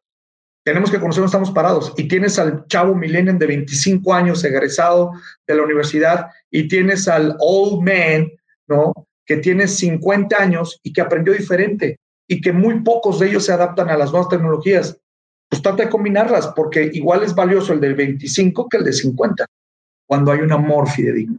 tenemos 0.69 0.91
que 0.91 1.01
conocer 1.01 1.21
dónde 1.21 1.31
estamos 1.31 1.51
parados. 1.51 1.95
Y 1.97 2.09
tienes 2.09 2.39
al 2.39 2.67
chavo 2.67 2.95
millennial 2.95 3.39
de 3.39 3.47
25 3.47 4.13
años 4.13 4.45
egresado 4.45 5.13
de 5.47 5.55
la 5.55 5.63
universidad 5.63 6.27
y 6.51 6.69
tienes 6.69 7.09
al 7.09 7.37
old 7.41 7.83
man, 7.83 8.31
¿no? 8.67 8.93
Que 9.25 9.39
tiene 9.39 9.67
50 9.67 10.37
años 10.37 10.79
y 10.83 10.93
que 10.93 11.01
aprendió 11.01 11.33
diferente 11.33 11.99
y 12.27 12.43
que 12.43 12.53
muy 12.53 12.81
pocos 12.81 13.19
de 13.19 13.29
ellos 13.29 13.47
se 13.47 13.53
adaptan 13.53 13.89
a 13.89 13.97
las 13.97 14.11
nuevas 14.11 14.29
tecnologías. 14.29 14.99
Pues 15.49 15.63
trata 15.63 15.85
de 15.85 15.89
combinarlas 15.89 16.49
porque 16.49 16.91
igual 16.93 17.23
es 17.23 17.35
valioso 17.35 17.73
el 17.73 17.81
del 17.81 17.95
25 17.95 18.69
que 18.69 18.77
el 18.77 18.85
de 18.85 18.93
50 18.93 19.47
cuando 20.07 20.33
hay 20.33 20.41
un 20.41 20.53
amor 20.53 20.91
fidedigno. 20.91 21.39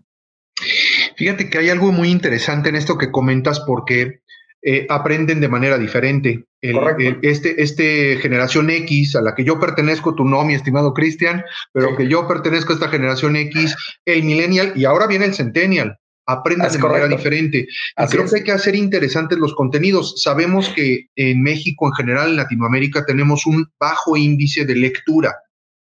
Fíjate 1.18 1.52
que 1.52 1.60
hay 1.60 1.70
algo 1.70 1.92
muy 1.92 2.10
interesante 2.10 2.70
en 2.70 2.78
esto 2.78 2.98
que 2.98 3.12
comentas 3.12 3.60
porque 3.60 4.22
eh, 4.62 4.86
aprenden 4.90 5.40
de 5.40 5.48
manera 5.48 5.78
diferente. 5.78 6.46
este, 6.62 7.62
este 7.64 8.18
generación 8.18 8.70
X, 8.70 9.16
a 9.16 9.22
la 9.22 9.34
que 9.34 9.46
yo 9.46 9.60
pertenezco, 9.60 10.16
tú 10.16 10.26
no, 10.26 10.44
mi 10.44 10.54
estimado 10.54 10.94
Cristian, 10.94 11.44
pero 11.72 11.96
que 11.96 12.08
yo 12.08 12.28
pertenezco 12.28 12.74
a 12.74 12.76
esta 12.76 12.90
generación 12.90 13.38
X, 13.38 13.76
el 14.06 14.24
millennial 14.24 14.74
y 14.76 14.84
ahora 14.84 15.08
viene 15.08 15.26
el 15.26 15.34
centennial. 15.34 15.98
Aprenden 16.26 16.72
de 16.72 16.78
manera 16.78 17.08
diferente. 17.08 17.68
creo 18.10 18.26
que 18.26 18.36
hay 18.36 18.44
que 18.44 18.52
hacer 18.52 18.76
interesantes 18.76 19.40
los 19.40 19.56
contenidos. 19.56 20.22
Sabemos 20.22 20.70
que 20.70 21.08
en 21.16 21.42
México, 21.42 21.88
en 21.88 21.94
general, 21.94 22.30
en 22.30 22.36
Latinoamérica, 22.36 23.04
tenemos 23.06 23.48
un 23.48 23.66
bajo 23.80 24.16
índice 24.16 24.64
de 24.66 24.76
lectura. 24.76 25.34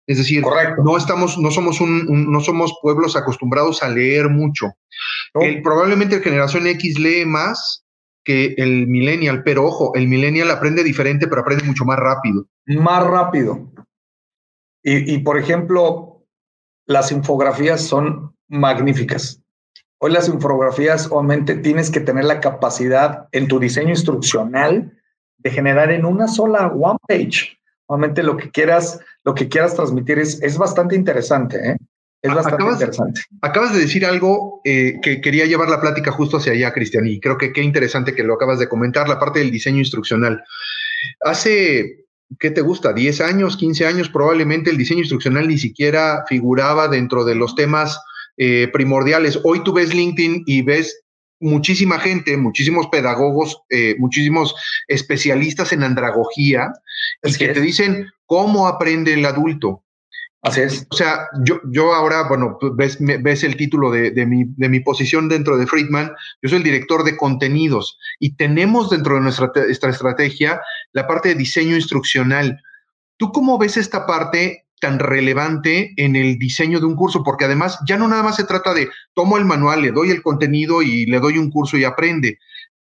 Es 0.06 0.16
decir, 0.16 0.42
no 0.82 0.96
estamos, 0.96 1.36
no 1.36 1.50
somos 1.50 1.82
un, 1.82 2.32
no 2.32 2.40
somos 2.40 2.72
pueblos 2.80 3.14
acostumbrados 3.14 3.82
a 3.82 3.90
leer 3.90 4.30
mucho. 4.30 4.72
probablemente 5.62 6.16
la 6.16 6.22
generación 6.22 6.66
X 6.66 6.98
lee 6.98 7.26
más 7.26 7.84
que 8.28 8.54
el 8.58 8.86
millennial, 8.86 9.42
pero 9.42 9.64
ojo, 9.64 9.94
el 9.94 10.06
millennial 10.06 10.50
aprende 10.50 10.84
diferente, 10.84 11.28
pero 11.28 11.40
aprende 11.40 11.64
mucho 11.64 11.86
más 11.86 11.98
rápido. 11.98 12.46
Más 12.66 13.02
rápido. 13.06 13.72
Y, 14.82 15.16
por 15.20 15.38
ejemplo, 15.38 16.26
las 16.84 17.10
infografías 17.10 17.80
son 17.80 18.34
magníficas. 18.46 19.42
Hoy 19.98 20.12
las 20.12 20.28
infografías, 20.28 21.10
obviamente, 21.10 21.54
tienes 21.54 21.90
que 21.90 22.00
tener 22.00 22.26
la 22.26 22.40
capacidad 22.40 23.28
en 23.32 23.48
tu 23.48 23.58
diseño 23.58 23.90
instruccional 23.90 24.92
de 25.38 25.50
generar 25.50 25.90
en 25.90 26.04
una 26.04 26.28
sola 26.28 26.66
one 26.66 26.98
page. 27.08 27.58
Obviamente 27.86 28.22
lo 28.22 28.36
que 28.36 28.50
quieras, 28.50 29.00
lo 29.24 29.34
que 29.34 29.48
quieras 29.48 29.74
transmitir 29.74 30.18
es, 30.18 30.42
es 30.42 30.58
bastante 30.58 30.94
interesante, 30.94 31.70
¿eh? 31.70 31.78
Es 32.20 32.35
bastante 32.35 32.64
interesante. 32.64 33.20
Acabas 33.42 33.74
de 33.74 33.81
decir 33.81 34.04
algo 34.04 34.61
eh, 34.64 34.98
que 35.02 35.20
quería 35.20 35.46
llevar 35.46 35.68
la 35.68 35.81
plática 35.81 36.11
justo 36.11 36.38
hacia 36.38 36.52
allá, 36.52 36.72
Cristian, 36.72 37.07
y 37.07 37.20
creo 37.20 37.38
que 37.38 37.52
qué 37.52 37.62
interesante 37.62 38.14
que 38.14 38.24
lo 38.24 38.35
acabas 38.35 38.59
de 38.59 38.68
comentar, 38.68 39.09
la 39.09 39.20
parte 39.20 39.38
del 39.38 39.52
diseño 39.52 39.78
instruccional. 39.78 40.42
Hace, 41.20 42.07
¿qué 42.40 42.50
te 42.50 42.61
gusta? 42.61 42.92
10 42.92 43.20
años, 43.20 43.57
15 43.57 43.87
años, 43.87 44.09
probablemente 44.09 44.70
el 44.70 44.76
diseño 44.76 45.00
instruccional 45.00 45.46
ni 45.46 45.59
siquiera 45.59 46.24
figuraba 46.28 46.88
dentro 46.88 47.24
de 47.24 47.37
los 47.37 47.54
temas 47.54 48.00
eh, 48.37 48.68
primordiales. 48.72 49.38
Hoy 49.44 49.62
tú 49.62 49.72
ves 49.72 49.94
LinkedIn 49.94 50.42
y 50.46 50.62
ves 50.62 51.02
muchísima 51.40 52.00
gente, 52.00 52.37
muchísimos 52.37 52.88
pedagogos, 52.88 53.62
eh, 53.70 53.94
muchísimos 53.98 54.57
especialistas 54.88 55.72
en 55.72 55.85
andragogía, 55.85 56.72
y 57.22 57.35
que 57.35 57.48
te 57.48 57.61
dicen 57.61 58.07
cómo 58.26 58.66
aprende 58.66 59.14
el 59.14 59.24
adulto. 59.24 59.85
Así 60.42 60.61
es. 60.61 60.87
O 60.90 60.96
sea, 60.96 61.27
yo, 61.44 61.61
yo 61.70 61.92
ahora, 61.92 62.29
bueno, 62.29 62.57
pues, 62.61 62.72
ves, 62.77 62.98
ves 63.01 63.42
el 63.42 63.57
título 63.57 63.90
de, 63.90 64.12
de, 64.12 64.24
mi, 64.24 64.44
de 64.57 64.68
mi 64.68 64.81
posición 64.81 65.29
dentro 65.29 65.57
de 65.57 65.66
Friedman, 65.66 66.12
yo 66.42 66.48
soy 66.48 66.59
el 66.59 66.64
director 66.64 67.03
de 67.03 67.16
contenidos 67.16 67.98
y 68.20 68.37
tenemos 68.37 68.88
dentro 68.88 69.16
de 69.16 69.22
nuestra, 69.22 69.51
nuestra 69.55 69.90
estrategia 69.90 70.61
la 70.92 71.07
parte 71.07 71.31
de 71.31 71.35
diseño 71.35 71.74
instruccional. 71.74 72.62
¿Tú 73.16 73.33
cómo 73.33 73.59
ves 73.59 73.77
esta 73.77 74.07
parte 74.07 74.68
tan 74.81 74.98
relevante 74.98 75.92
en 75.96 76.16
el 76.16 76.38
diseño 76.38 76.81
de 76.81 76.87
un 76.87 76.94
curso, 76.94 77.22
porque 77.24 77.44
además 77.44 77.79
ya 77.87 77.96
no 77.96 78.09
nada 78.09 78.22
más 78.22 78.37
se 78.37 78.44
trata 78.44 78.74
de 78.74 78.88
tomo 79.14 79.37
el 79.37 79.44
manual, 79.44 79.83
le 79.83 79.92
doy 79.92 80.11
el 80.11 80.22
contenido 80.22 80.83
y 80.83 81.07
le 81.07 81.20
doy 81.20 81.38
un 81.38 81.51
curso 81.51 81.77
y 81.77 81.85
aprende. 81.85 82.38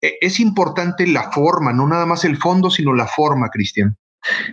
E, 0.01 0.17
es 0.21 0.39
importante 0.39 1.07
la 1.07 1.31
forma, 1.31 1.73
no 1.73 1.87
nada 1.87 2.05
más 2.05 2.23
el 2.25 2.37
fondo, 2.37 2.69
sino 2.69 2.93
la 2.93 3.07
forma, 3.07 3.49
Cristian. 3.49 3.97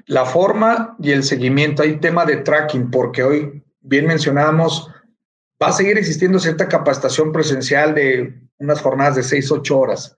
La 0.06 0.24
forma 0.24 0.96
y 1.00 1.12
el 1.12 1.22
seguimiento. 1.22 1.82
Hay 1.82 1.98
tema 1.98 2.24
de 2.24 2.36
tracking, 2.38 2.90
porque 2.90 3.22
hoy, 3.22 3.62
bien 3.80 4.06
mencionábamos, 4.06 4.90
va 5.62 5.68
a 5.68 5.72
seguir 5.72 5.98
existiendo 5.98 6.38
cierta 6.38 6.68
capacitación 6.68 7.32
presencial 7.32 7.94
de 7.94 8.34
unas 8.58 8.80
jornadas 8.80 9.16
de 9.16 9.22
seis, 9.22 9.50
ocho 9.50 9.78
horas, 9.78 10.16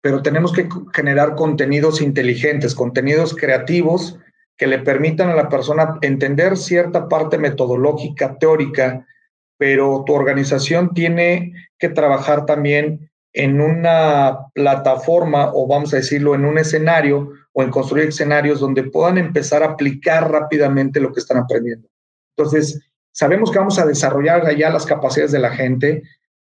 pero 0.00 0.22
tenemos 0.22 0.52
que 0.52 0.68
generar 0.92 1.34
contenidos 1.34 2.00
inteligentes, 2.00 2.74
contenidos 2.74 3.34
creativos 3.34 4.18
que 4.56 4.66
le 4.66 4.78
permitan 4.78 5.30
a 5.30 5.34
la 5.34 5.48
persona 5.48 5.98
entender 6.02 6.56
cierta 6.56 7.08
parte 7.08 7.38
metodológica, 7.38 8.38
teórica, 8.38 9.06
pero 9.58 10.04
tu 10.06 10.12
organización 10.12 10.94
tiene 10.94 11.54
que 11.78 11.88
trabajar 11.88 12.46
también 12.46 13.10
en 13.32 13.60
una 13.60 14.46
plataforma 14.54 15.50
o 15.52 15.66
vamos 15.66 15.92
a 15.92 15.96
decirlo 15.96 16.34
en 16.34 16.44
un 16.44 16.58
escenario 16.58 17.32
o 17.54 17.62
en 17.62 17.70
construir 17.70 18.08
escenarios 18.08 18.60
donde 18.60 18.82
puedan 18.82 19.16
empezar 19.16 19.62
a 19.62 19.70
aplicar 19.70 20.30
rápidamente 20.30 21.00
lo 21.00 21.12
que 21.12 21.20
están 21.20 21.38
aprendiendo. 21.38 21.88
Entonces, 22.36 22.80
sabemos 23.12 23.50
que 23.50 23.58
vamos 23.58 23.78
a 23.78 23.86
desarrollar 23.86 24.44
allá 24.44 24.70
las 24.70 24.84
capacidades 24.84 25.32
de 25.32 25.38
la 25.38 25.50
gente 25.50 26.02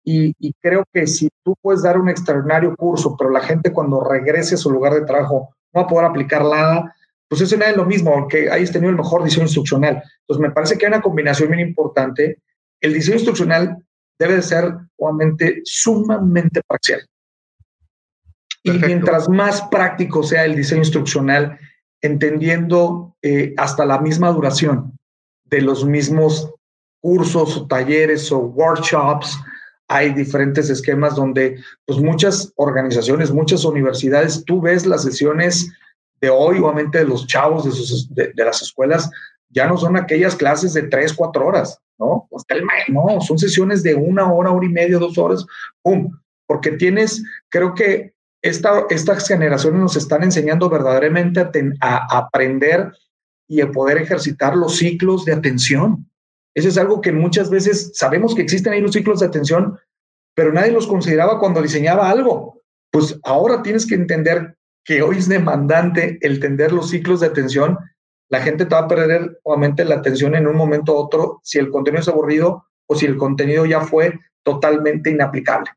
y, 0.03 0.33
creo 0.59 0.83
que 0.91 1.07
si 1.07 1.29
tú 1.43 1.55
puedes 1.61 1.83
dar 1.83 1.97
un 1.97 2.09
extraordinario 2.09 2.75
curso, 2.75 3.15
pero 3.17 3.29
la 3.29 3.41
gente 3.41 3.71
cuando 3.71 4.03
regrese 4.03 4.55
a 4.55 4.57
su 4.57 4.71
lugar 4.71 4.93
de 4.93 5.05
trabajo 5.05 5.55
no 5.73 5.81
va 5.81 5.85
a 5.85 5.89
poder 5.89 6.05
aplicar 6.05 6.43
nada, 6.43 6.95
pues 7.27 7.41
eso 7.41 7.55
no 7.57 7.65
es 7.65 7.77
lo 7.77 7.85
mismo, 7.85 8.11
aunque 8.11 8.49
hayas 8.49 8.71
tenido 8.71 8.89
el 8.89 8.97
mejor 8.97 9.23
diseño 9.23 9.45
instruccional. 9.45 10.01
Entonces, 10.21 10.41
me 10.41 10.51
parece 10.51 10.77
que 10.77 10.85
hay 10.85 10.91
una 10.91 11.01
combinación 11.01 11.51
bien 11.51 11.67
importante. 11.67 12.39
El 12.81 12.93
diseño 12.93 13.17
instruccional 13.17 13.77
debe 14.17 14.35
de 14.35 14.41
ser, 14.41 14.73
obviamente, 14.97 15.61
sumamente 15.63 16.61
parcial. 16.65 17.01
Y 18.63 18.71
mientras 18.71 19.29
más 19.29 19.61
práctico 19.63 20.23
sea 20.23 20.45
el 20.45 20.55
diseño 20.55 20.81
instruccional, 20.81 21.57
entendiendo 22.01 23.15
eh, 23.21 23.53
hasta 23.57 23.85
la 23.85 23.99
misma 23.99 24.31
duración 24.31 24.97
de 25.45 25.61
los 25.61 25.85
mismos 25.85 26.51
cursos 27.01 27.57
o 27.57 27.67
talleres 27.67 28.31
o 28.31 28.39
workshops, 28.39 29.37
hay 29.87 30.13
diferentes 30.13 30.69
esquemas 30.69 31.15
donde 31.15 31.61
pues 31.85 31.99
muchas 31.99 32.53
organizaciones, 32.55 33.31
muchas 33.31 33.65
universidades, 33.65 34.43
tú 34.45 34.61
ves 34.61 34.85
las 34.85 35.03
sesiones 35.03 35.71
de 36.21 36.29
hoy, 36.29 36.59
obviamente 36.59 36.99
de 36.99 37.05
los 37.05 37.25
chavos 37.25 38.13
de, 38.13 38.31
de, 38.33 38.45
las 38.45 38.61
escuelas, 38.61 39.09
ya 39.49 39.67
no 39.67 39.77
son 39.77 39.97
aquellas 39.97 40.35
clases 40.35 40.73
de 40.73 40.83
tres, 40.83 41.13
cuatro 41.13 41.47
horas, 41.47 41.79
¿no? 41.97 42.27
No, 42.89 43.21
son 43.21 43.39
sesiones 43.39 43.81
de 43.81 43.95
una 43.95 44.31
hora, 44.31 44.51
hora 44.51 44.65
y 44.65 44.69
media, 44.69 44.99
dos 44.99 45.17
horas, 45.17 45.45
¡pum! 45.81 46.11
Porque 46.45 46.71
tienes, 46.71 47.23
creo 47.49 47.73
que 47.73 48.13
esta, 48.41 48.85
estas 48.89 49.27
generaciones 49.27 49.81
nos 49.81 49.95
están 49.95 50.23
enseñando 50.23 50.69
verdaderamente 50.69 51.41
a, 51.81 52.17
aprender 52.17 52.91
y 53.47 53.61
a 53.61 53.71
poder 53.71 53.97
ejercitar 53.97 54.55
los 54.55 54.77
ciclos 54.77 55.25
de 55.25 55.33
atención. 55.33 56.09
Eso 56.55 56.69
es 56.69 56.77
algo 56.77 57.01
que 57.01 57.11
muchas 57.11 57.49
veces 57.49 57.91
sabemos 57.95 58.35
que 58.35 58.41
existen 58.41 58.73
ahí 58.73 58.81
los 58.81 58.93
ciclos 58.93 59.19
de 59.19 59.27
atención, 59.27 59.77
pero 60.35 60.53
nadie 60.53 60.71
los 60.71 60.87
consideraba 60.87 61.39
cuando 61.39 61.61
diseñaba 61.61 62.09
algo. 62.09 62.61
Pues 62.91 63.19
ahora 63.23 63.61
tienes 63.61 63.85
que 63.85 63.95
entender 63.95 64.55
que 64.83 65.01
hoy 65.01 65.17
es 65.17 65.27
demandante 65.27 66.17
el 66.21 66.39
tender 66.39 66.71
los 66.71 66.89
ciclos 66.89 67.19
de 67.19 67.27
atención, 67.27 67.77
la 68.29 68.41
gente 68.41 68.65
te 68.65 68.75
va 68.75 68.81
a 68.81 68.87
perder 68.87 69.39
obviamente 69.43 69.83
la 69.85 69.95
atención 69.95 70.35
en 70.35 70.47
un 70.47 70.55
momento 70.55 70.93
u 70.93 70.97
otro 70.97 71.41
si 71.43 71.57
el 71.57 71.69
contenido 71.69 72.01
es 72.01 72.07
aburrido 72.07 72.65
o 72.87 72.95
si 72.95 73.05
el 73.05 73.17
contenido 73.17 73.65
ya 73.65 73.81
fue 73.81 74.19
totalmente 74.43 75.09
inaplicable. 75.09 75.71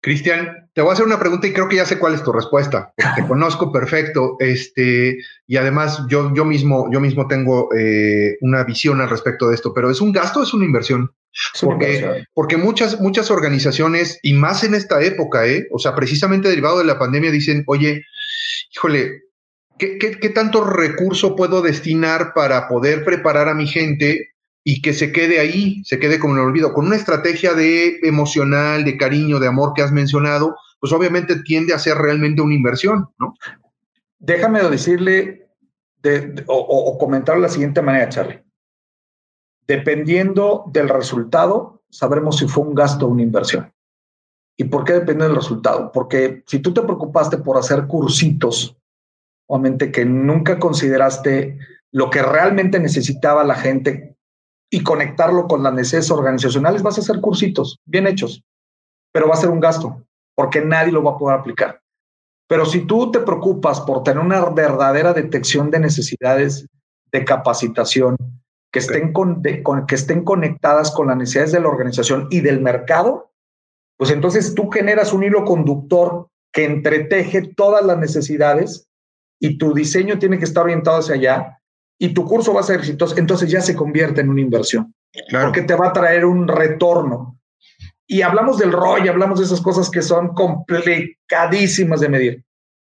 Cristian, 0.00 0.70
te 0.74 0.80
voy 0.80 0.90
a 0.90 0.92
hacer 0.92 1.06
una 1.06 1.18
pregunta 1.18 1.48
y 1.48 1.52
creo 1.52 1.68
que 1.68 1.76
ya 1.76 1.84
sé 1.84 1.98
cuál 1.98 2.14
es 2.14 2.22
tu 2.22 2.32
respuesta. 2.32 2.92
Te 3.16 3.26
conozco 3.26 3.72
perfecto, 3.72 4.36
este, 4.38 5.18
y 5.46 5.56
además 5.56 6.04
yo, 6.08 6.32
yo 6.34 6.44
mismo, 6.44 6.88
yo 6.92 7.00
mismo 7.00 7.26
tengo 7.26 7.68
eh, 7.76 8.36
una 8.40 8.62
visión 8.62 9.00
al 9.00 9.10
respecto 9.10 9.48
de 9.48 9.56
esto. 9.56 9.74
Pero 9.74 9.90
es 9.90 10.00
un 10.00 10.12
gasto, 10.12 10.40
o 10.40 10.42
es 10.44 10.54
una 10.54 10.64
inversión. 10.64 11.10
Porque, 11.60 12.24
porque 12.32 12.56
muchas, 12.56 13.00
muchas 13.00 13.30
organizaciones, 13.30 14.18
y 14.22 14.34
más 14.34 14.64
en 14.64 14.74
esta 14.74 15.02
época, 15.02 15.46
¿eh? 15.46 15.66
o 15.72 15.78
sea, 15.78 15.94
precisamente 15.94 16.48
derivado 16.48 16.78
de 16.78 16.84
la 16.84 16.98
pandemia, 16.98 17.30
dicen, 17.30 17.64
oye, 17.66 18.04
híjole, 18.74 19.22
¿qué, 19.78 19.98
qué, 19.98 20.18
qué 20.18 20.28
tanto 20.30 20.64
recurso 20.64 21.36
puedo 21.36 21.60
destinar 21.60 22.32
para 22.34 22.68
poder 22.68 23.04
preparar 23.04 23.48
a 23.48 23.54
mi 23.54 23.66
gente 23.66 24.30
y 24.70 24.82
que 24.82 24.92
se 24.92 25.12
quede 25.12 25.40
ahí, 25.40 25.82
se 25.82 25.98
quede 25.98 26.18
como 26.18 26.34
en 26.34 26.40
el 26.40 26.46
olvido? 26.48 26.74
Con 26.74 26.88
una 26.88 26.96
estrategia 26.96 27.54
de 27.54 28.00
emocional, 28.02 28.84
de 28.84 28.98
cariño, 28.98 29.40
de 29.40 29.46
amor 29.46 29.72
que 29.74 29.80
has 29.80 29.92
mencionado, 29.92 30.56
pues 30.78 30.92
obviamente 30.92 31.40
tiende 31.42 31.72
a 31.72 31.78
ser 31.78 31.96
realmente 31.96 32.42
una 32.42 32.52
inversión, 32.52 33.08
¿no? 33.18 33.32
Déjame 34.18 34.62
decirle 34.64 35.48
de, 36.02 36.44
o, 36.48 36.54
o 36.58 36.98
comentarlo 36.98 37.40
de 37.40 37.48
la 37.48 37.52
siguiente 37.52 37.80
manera, 37.80 38.10
Charlie 38.10 38.44
Dependiendo 39.66 40.64
del 40.70 40.90
resultado, 40.90 41.82
sabremos 41.88 42.36
si 42.36 42.46
fue 42.46 42.64
un 42.64 42.74
gasto 42.74 43.06
o 43.06 43.08
una 43.08 43.22
inversión. 43.22 43.72
¿Y 44.58 44.64
por 44.64 44.84
qué 44.84 44.92
depende 44.92 45.24
del 45.24 45.36
resultado? 45.36 45.90
Porque 45.92 46.42
si 46.46 46.58
tú 46.58 46.74
te 46.74 46.82
preocupaste 46.82 47.38
por 47.38 47.56
hacer 47.56 47.86
cursitos, 47.86 48.76
obviamente 49.46 49.90
que 49.90 50.04
nunca 50.04 50.58
consideraste 50.58 51.58
lo 51.90 52.10
que 52.10 52.20
realmente 52.20 52.78
necesitaba 52.78 53.44
la 53.44 53.54
gente 53.54 54.17
y 54.70 54.82
conectarlo 54.82 55.46
con 55.46 55.62
las 55.62 55.72
necesidades 55.72 56.10
organizacionales, 56.10 56.82
vas 56.82 56.98
a 56.98 57.00
hacer 57.00 57.20
cursitos 57.20 57.78
bien 57.86 58.06
hechos, 58.06 58.42
pero 59.12 59.28
va 59.28 59.34
a 59.34 59.38
ser 59.38 59.50
un 59.50 59.60
gasto 59.60 60.04
porque 60.34 60.60
nadie 60.60 60.92
lo 60.92 61.02
va 61.02 61.12
a 61.12 61.18
poder 61.18 61.38
aplicar. 61.38 61.80
Pero 62.48 62.64
si 62.64 62.86
tú 62.86 63.10
te 63.10 63.20
preocupas 63.20 63.80
por 63.80 64.02
tener 64.02 64.22
una 64.22 64.44
verdadera 64.50 65.12
detección 65.12 65.70
de 65.70 65.80
necesidades 65.80 66.66
de 67.12 67.24
capacitación, 67.24 68.16
que 68.70 68.78
estén, 68.78 69.12
con, 69.12 69.42
que 69.42 69.94
estén 69.94 70.24
conectadas 70.24 70.90
con 70.90 71.08
las 71.08 71.16
necesidades 71.16 71.52
de 71.52 71.60
la 71.60 71.68
organización 71.68 72.28
y 72.30 72.40
del 72.40 72.60
mercado, 72.60 73.32
pues 73.96 74.10
entonces 74.10 74.54
tú 74.54 74.70
generas 74.70 75.12
un 75.12 75.24
hilo 75.24 75.44
conductor 75.44 76.28
que 76.52 76.64
entreteje 76.64 77.42
todas 77.56 77.84
las 77.84 77.98
necesidades 77.98 78.86
y 79.40 79.58
tu 79.58 79.74
diseño 79.74 80.18
tiene 80.18 80.38
que 80.38 80.44
estar 80.44 80.64
orientado 80.64 80.98
hacia 80.98 81.14
allá 81.14 81.57
y 81.98 82.14
tu 82.14 82.24
curso 82.24 82.54
va 82.54 82.60
a 82.60 82.64
ser 82.64 82.78
exitoso, 82.78 83.16
entonces 83.16 83.50
ya 83.50 83.60
se 83.60 83.74
convierte 83.74 84.20
en 84.20 84.30
una 84.30 84.40
inversión. 84.40 84.94
Porque 85.30 85.62
te 85.62 85.74
va 85.74 85.88
a 85.88 85.92
traer 85.92 86.24
un 86.24 86.46
retorno. 86.46 87.38
Y 88.06 88.22
hablamos 88.22 88.58
del 88.58 88.72
ROI, 88.72 89.08
hablamos 89.08 89.38
de 89.38 89.46
esas 89.46 89.60
cosas 89.60 89.90
que 89.90 90.00
son 90.00 90.28
complicadísimas 90.28 92.00
de 92.00 92.08
medir. 92.08 92.44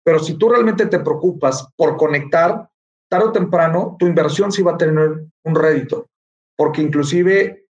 Pero 0.04 0.20
si 0.20 0.38
tú 0.38 0.50
realmente 0.50 0.86
te 0.86 1.00
preocupas 1.00 1.67
por 1.76 1.98
conectar 1.98 2.70
tarde 3.10 3.26
o 3.26 3.32
temprano 3.32 3.96
tu 3.98 4.06
inversión 4.06 4.52
sí 4.52 4.62
va 4.62 4.74
a 4.74 4.78
tener 4.78 5.26
un 5.43 5.56
rédito, 5.56 6.10
porque 6.58 6.82
inclusive 6.82 7.65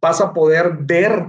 vas 0.00 0.20
a 0.20 0.32
poder 0.32 0.78
ver 0.80 1.26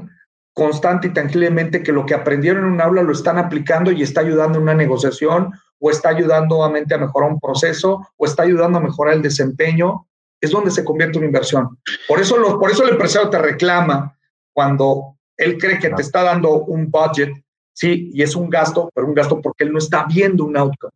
constante 0.54 1.08
y 1.08 1.14
tangiblemente 1.14 1.84
que 1.84 1.92
lo 1.92 2.06
que 2.06 2.14
aprendieron 2.14 2.66
en 2.66 2.72
un 2.74 2.82
aula 2.82 3.04
lo 3.04 3.12
están 3.12 3.38
aplicando 3.38 3.92
y 3.92 4.02
está 4.02 4.22
ayudando 4.22 4.58
en 4.58 4.64
una 4.64 4.74
negociación 4.74 5.52
o 5.82 5.90
está 5.90 6.10
ayudando 6.10 6.60
obviamente 6.60 6.94
a 6.94 7.00
mejorar 7.00 7.32
un 7.32 7.40
proceso 7.40 8.08
o 8.16 8.26
está 8.26 8.44
ayudando 8.44 8.78
a 8.78 8.82
mejorar 8.82 9.16
el 9.16 9.22
desempeño, 9.22 10.08
es 10.40 10.52
donde 10.52 10.72
se 10.72 10.86
convierte 10.86 11.18
una 11.18 11.28
inversión. 11.28 11.78
Por 12.08 12.20
eso, 12.20 12.38
lo, 12.38 12.60
por 12.60 12.70
eso 12.72 12.84
el 12.84 12.92
empresario 12.92 13.30
te 13.30 13.40
reclama 13.40 14.18
cuando 14.54 15.18
Él 15.38 15.58
cree 15.58 15.80
que 15.80 15.90
te 15.90 16.02
está 16.02 16.24
dando 16.24 16.64
un 16.66 16.90
budget, 16.90 17.32
sí, 17.74 18.12
y 18.14 18.22
es 18.22 18.36
un 18.36 18.50
gasto, 18.50 18.90
pero 18.94 19.08
un 19.08 19.16
gasto 19.16 19.42
porque 19.42 19.64
él 19.64 19.72
no 19.72 19.80
está 19.80 20.06
viendo 20.06 20.46
un 20.46 20.56
outcome. 20.56 20.94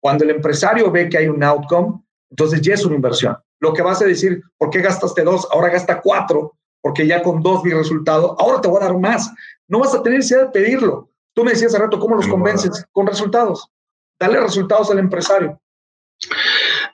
Cuando 0.00 0.24
el 0.24 0.30
empresario 0.30 0.90
ve 0.90 1.08
que 1.08 1.18
hay 1.18 1.28
un 1.28 1.42
outcome, 1.42 2.02
entonces 2.30 2.60
ya 2.60 2.74
es 2.74 2.84
una 2.84 2.96
inversión. 2.96 3.36
Lo 3.60 3.72
que 3.72 3.82
vas 3.82 4.02
a 4.02 4.04
decir, 4.04 4.42
¿por 4.58 4.68
qué 4.68 4.80
gastaste 4.82 5.22
dos? 5.22 5.48
Ahora 5.50 5.70
gasta 5.70 6.00
cuatro, 6.02 6.52
porque 6.82 7.06
ya 7.06 7.22
con 7.22 7.42
dos 7.42 7.62
vi 7.62 7.72
resultado. 7.72 8.36
Ahora 8.38 8.60
te 8.60 8.68
voy 8.68 8.82
a 8.82 8.86
dar 8.86 8.98
más. 8.98 9.32
No 9.66 9.78
vas 9.78 9.94
a 9.94 10.02
tener 10.02 10.18
necesidad 10.18 10.46
de 10.46 10.50
pedirlo. 10.50 11.10
Tú 11.34 11.42
me 11.42 11.52
decías 11.52 11.72
hace 11.74 11.82
rato, 11.82 11.98
¿cómo 11.98 12.16
los 12.16 12.28
convences? 12.28 12.84
Con 12.92 13.06
resultados. 13.06 13.70
Dale 14.18 14.40
resultados 14.40 14.90
al 14.90 14.98
empresario. 14.98 15.60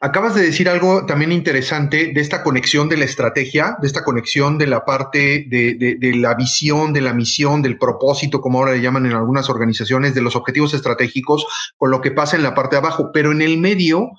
Acabas 0.00 0.35
de 0.35 0.42
decir 0.42 0.68
algo 0.68 1.06
también 1.06 1.30
interesante 1.30 2.11
de 2.12 2.20
esta 2.20 2.42
conexión 2.42 2.88
de 2.88 2.96
la 2.96 3.04
estrategia, 3.04 3.76
de 3.80 3.87
esta 3.87 4.02
conexión 4.02 4.58
de 4.58 4.66
la 4.66 4.85
parte 4.85 5.46
de, 5.48 6.12
la 6.16 6.35
visión, 6.35 6.92
de 6.92 7.00
la 7.00 7.12
misión, 7.12 7.62
del 7.62 7.78
propósito, 7.78 8.40
como 8.40 8.58
ahora 8.58 8.72
le 8.72 8.80
llaman 8.80 9.06
en 9.06 9.12
algunas 9.12 9.48
organizaciones, 9.48 10.12
de 10.14 10.22
los 10.22 10.35
objetivos 10.35 10.74
estratégicos, 10.74 11.46
con 11.76 11.92
lo 11.92 12.00
que 12.00 12.11
pasa 12.11 12.35
en 12.35 12.42
la 12.42 12.52
parte 12.52 12.74
de 12.74 12.80
abajo. 12.80 13.11
Pero 13.12 13.30
en 13.30 13.42
el 13.42 13.58
medio, 13.58 14.11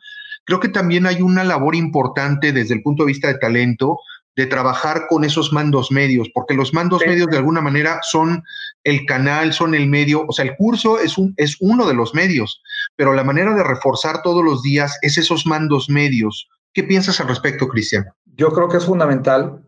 creo 0.46 0.62
que 0.62 0.70
también 0.70 1.06
hay 1.06 1.22
una 1.22 1.44
labor 1.44 1.76
importante 1.76 2.54
desde 2.54 2.76
el 2.76 2.82
punto 2.82 3.04
de 3.04 3.08
vista 3.08 3.28
de 3.28 3.38
talento, 3.38 4.00
de 4.36 4.46
trabajar 4.48 5.06
con 5.08 5.24
esos 5.24 5.54
mandos 5.54 5.92
medios, 5.92 6.30
porque 6.34 6.56
los 6.56 6.74
mandos 6.74 7.02
medios 7.06 7.28
de 7.28 7.38
alguna 7.38 7.62
manera 7.62 8.00
son 8.02 8.44
el 8.84 9.06
canal, 9.06 9.54
son 9.54 9.76
el 9.76 9.88
medio, 9.88 10.26
o 10.28 10.32
sea, 10.32 10.46
el 10.46 10.56
curso 10.56 11.00
es, 11.00 11.18
un, 11.18 11.34
es 11.38 11.58
uno 11.60 11.88
de 11.88 11.94
los 11.94 12.14
medios, 12.16 12.62
pero 12.96 13.14
la 13.14 13.24
manera 13.24 13.54
de 13.54 13.64
reforzar 13.64 14.22
todos 14.24 14.44
los 14.44 14.64
días 14.64 14.98
es 15.02 15.18
esos 15.18 15.46
mandos 15.46 15.90
medios. 15.90 16.50
¿Qué 16.74 16.84
piensas 16.84 17.20
al 17.20 17.28
respecto, 17.28 17.68
Cristian? 17.68 18.06
Yo 18.36 18.52
creo 18.52 18.68
que 18.68 18.78
es 18.78 18.86
fundamental. 18.86 19.64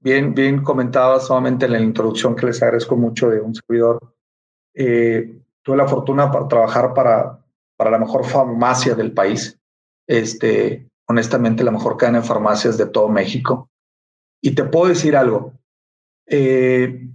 Bien, 0.00 0.34
bien 0.34 0.62
comentaba 0.62 1.18
solamente 1.18 1.66
en 1.66 1.72
la 1.72 1.80
introducción 1.80 2.36
que 2.36 2.46
les 2.46 2.62
agradezco 2.62 2.96
mucho 2.96 3.28
de 3.28 3.40
un 3.40 3.54
servidor. 3.54 4.14
Eh, 4.74 5.40
tuve 5.62 5.76
la 5.76 5.88
fortuna 5.88 6.30
para 6.30 6.46
trabajar 6.46 6.94
para, 6.94 7.44
para 7.76 7.90
la 7.90 7.98
mejor 7.98 8.24
farmacia 8.24 8.94
del 8.94 9.12
país. 9.12 9.58
Este, 10.06 10.88
honestamente, 11.08 11.64
la 11.64 11.72
mejor 11.72 11.96
cadena 11.96 12.20
de 12.20 12.26
farmacias 12.26 12.78
de 12.78 12.86
todo 12.86 13.08
México. 13.08 13.68
Y 14.40 14.54
te 14.54 14.64
puedo 14.64 14.86
decir 14.86 15.16
algo. 15.16 15.54
Eh, 16.26 17.08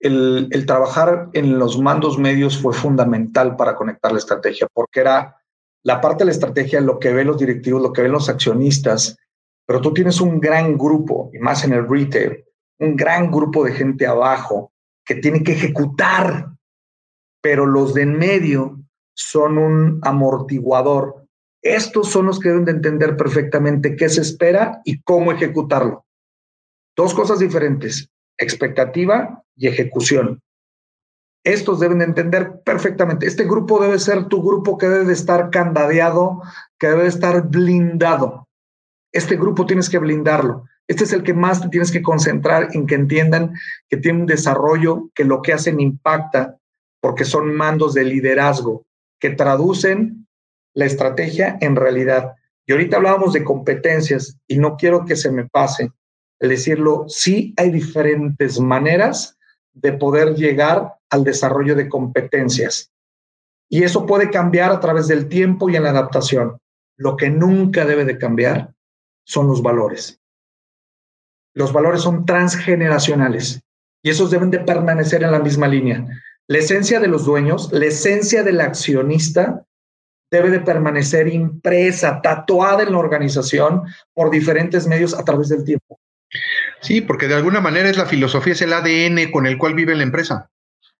el, 0.00 0.64
trabajar 0.66 1.30
en 1.32 1.58
los 1.58 1.78
mandos 1.78 2.18
medios 2.18 2.58
fue 2.58 2.74
fundamental 2.74 3.56
para 3.56 3.76
conectar 3.76 4.12
la 4.12 4.18
estrategia, 4.18 4.66
porque 4.72 5.00
era 5.00 5.36
la 5.82 6.00
parte 6.00 6.18
de 6.18 6.26
la 6.26 6.32
estrategia, 6.32 6.80
lo 6.80 6.98
que 6.98 7.12
ven 7.12 7.26
los 7.26 7.38
directivos, 7.38 7.82
lo 7.82 7.92
que 7.92 8.02
ven 8.02 8.12
los 8.12 8.28
accionistas, 8.28 9.16
pero 9.66 9.80
tú 9.80 9.92
tienes 9.92 10.20
un 10.20 10.40
gran 10.40 10.76
grupo, 10.76 11.30
y 11.32 11.38
más 11.38 11.64
en 11.64 11.72
el 11.72 11.88
retail, 11.88 12.44
un 12.78 12.96
gran 12.96 13.30
grupo 13.30 13.64
de 13.64 13.72
gente 13.72 14.06
abajo 14.06 14.72
que 15.04 15.16
tiene 15.16 15.42
que 15.42 15.52
ejecutar, 15.52 16.50
pero 17.40 17.66
los 17.66 17.94
de 17.94 18.02
en 18.02 18.18
medio 18.18 18.80
son 19.14 19.58
un 19.58 20.00
amortiguador. 20.02 21.26
Estos 21.62 22.08
son 22.10 22.26
los 22.26 22.38
que 22.38 22.50
deben 22.50 22.64
de 22.64 22.72
entender 22.72 23.16
perfectamente 23.16 23.96
qué 23.96 24.08
se 24.08 24.20
espera 24.20 24.80
y 24.84 25.00
cómo 25.02 25.32
ejecutarlo. 25.32 26.05
Dos 26.96 27.12
cosas 27.12 27.38
diferentes, 27.38 28.08
expectativa 28.38 29.44
y 29.54 29.68
ejecución. 29.68 30.40
Estos 31.44 31.78
deben 31.78 32.02
entender 32.02 32.62
perfectamente. 32.64 33.26
Este 33.26 33.44
grupo 33.44 33.80
debe 33.80 33.98
ser 33.98 34.26
tu 34.26 34.42
grupo 34.42 34.78
que 34.78 34.88
debe 34.88 35.04
de 35.04 35.12
estar 35.12 35.50
candadeado, 35.50 36.42
que 36.78 36.88
debe 36.88 37.02
de 37.02 37.08
estar 37.08 37.48
blindado. 37.48 38.48
Este 39.12 39.36
grupo 39.36 39.66
tienes 39.66 39.88
que 39.88 39.98
blindarlo. 39.98 40.64
Este 40.88 41.04
es 41.04 41.12
el 41.12 41.22
que 41.22 41.34
más 41.34 41.60
te 41.60 41.68
tienes 41.68 41.92
que 41.92 42.02
concentrar 42.02 42.70
en 42.72 42.86
que 42.86 42.94
entiendan 42.94 43.54
que 43.88 43.96
tiene 43.96 44.20
un 44.20 44.26
desarrollo, 44.26 45.10
que 45.14 45.24
lo 45.24 45.42
que 45.42 45.52
hacen 45.52 45.80
impacta, 45.80 46.56
porque 47.00 47.24
son 47.24 47.54
mandos 47.54 47.94
de 47.94 48.04
liderazgo 48.04 48.86
que 49.20 49.30
traducen 49.30 50.26
la 50.74 50.86
estrategia 50.86 51.58
en 51.60 51.76
realidad. 51.76 52.34
Y 52.66 52.72
ahorita 52.72 52.96
hablábamos 52.96 53.32
de 53.34 53.44
competencias 53.44 54.38
y 54.46 54.58
no 54.58 54.76
quiero 54.76 55.04
que 55.04 55.16
se 55.16 55.30
me 55.30 55.46
pase 55.46 55.90
el 56.40 56.50
decirlo, 56.50 57.04
sí 57.08 57.54
hay 57.56 57.70
diferentes 57.70 58.60
maneras 58.60 59.38
de 59.72 59.92
poder 59.92 60.34
llegar 60.34 60.94
al 61.10 61.24
desarrollo 61.24 61.74
de 61.74 61.88
competencias. 61.88 62.90
Y 63.68 63.82
eso 63.82 64.06
puede 64.06 64.30
cambiar 64.30 64.70
a 64.70 64.80
través 64.80 65.08
del 65.08 65.28
tiempo 65.28 65.68
y 65.68 65.76
en 65.76 65.82
la 65.82 65.90
adaptación. 65.90 66.58
Lo 66.96 67.16
que 67.16 67.30
nunca 67.30 67.84
debe 67.84 68.04
de 68.04 68.18
cambiar 68.18 68.72
son 69.24 69.48
los 69.48 69.62
valores. 69.62 70.20
Los 71.54 71.72
valores 71.72 72.02
son 72.02 72.24
transgeneracionales 72.26 73.60
y 74.02 74.10
esos 74.10 74.30
deben 74.30 74.50
de 74.50 74.60
permanecer 74.60 75.22
en 75.22 75.32
la 75.32 75.40
misma 75.40 75.66
línea. 75.68 76.06
La 76.48 76.58
esencia 76.58 77.00
de 77.00 77.08
los 77.08 77.24
dueños, 77.24 77.72
la 77.72 77.86
esencia 77.86 78.42
del 78.44 78.60
accionista 78.60 79.64
debe 80.30 80.50
de 80.50 80.60
permanecer 80.60 81.28
impresa, 81.28 82.20
tatuada 82.22 82.82
en 82.82 82.92
la 82.92 82.98
organización 82.98 83.82
por 84.14 84.30
diferentes 84.30 84.86
medios 84.86 85.14
a 85.14 85.24
través 85.24 85.48
del 85.48 85.64
tiempo. 85.64 85.98
Sí, 86.80 87.00
porque 87.00 87.28
de 87.28 87.34
alguna 87.34 87.60
manera 87.60 87.88
es 87.88 87.96
la 87.96 88.06
filosofía, 88.06 88.52
es 88.52 88.62
el 88.62 88.72
ADN 88.72 89.30
con 89.30 89.46
el 89.46 89.58
cual 89.58 89.74
vive 89.74 89.94
la 89.94 90.02
empresa. 90.02 90.50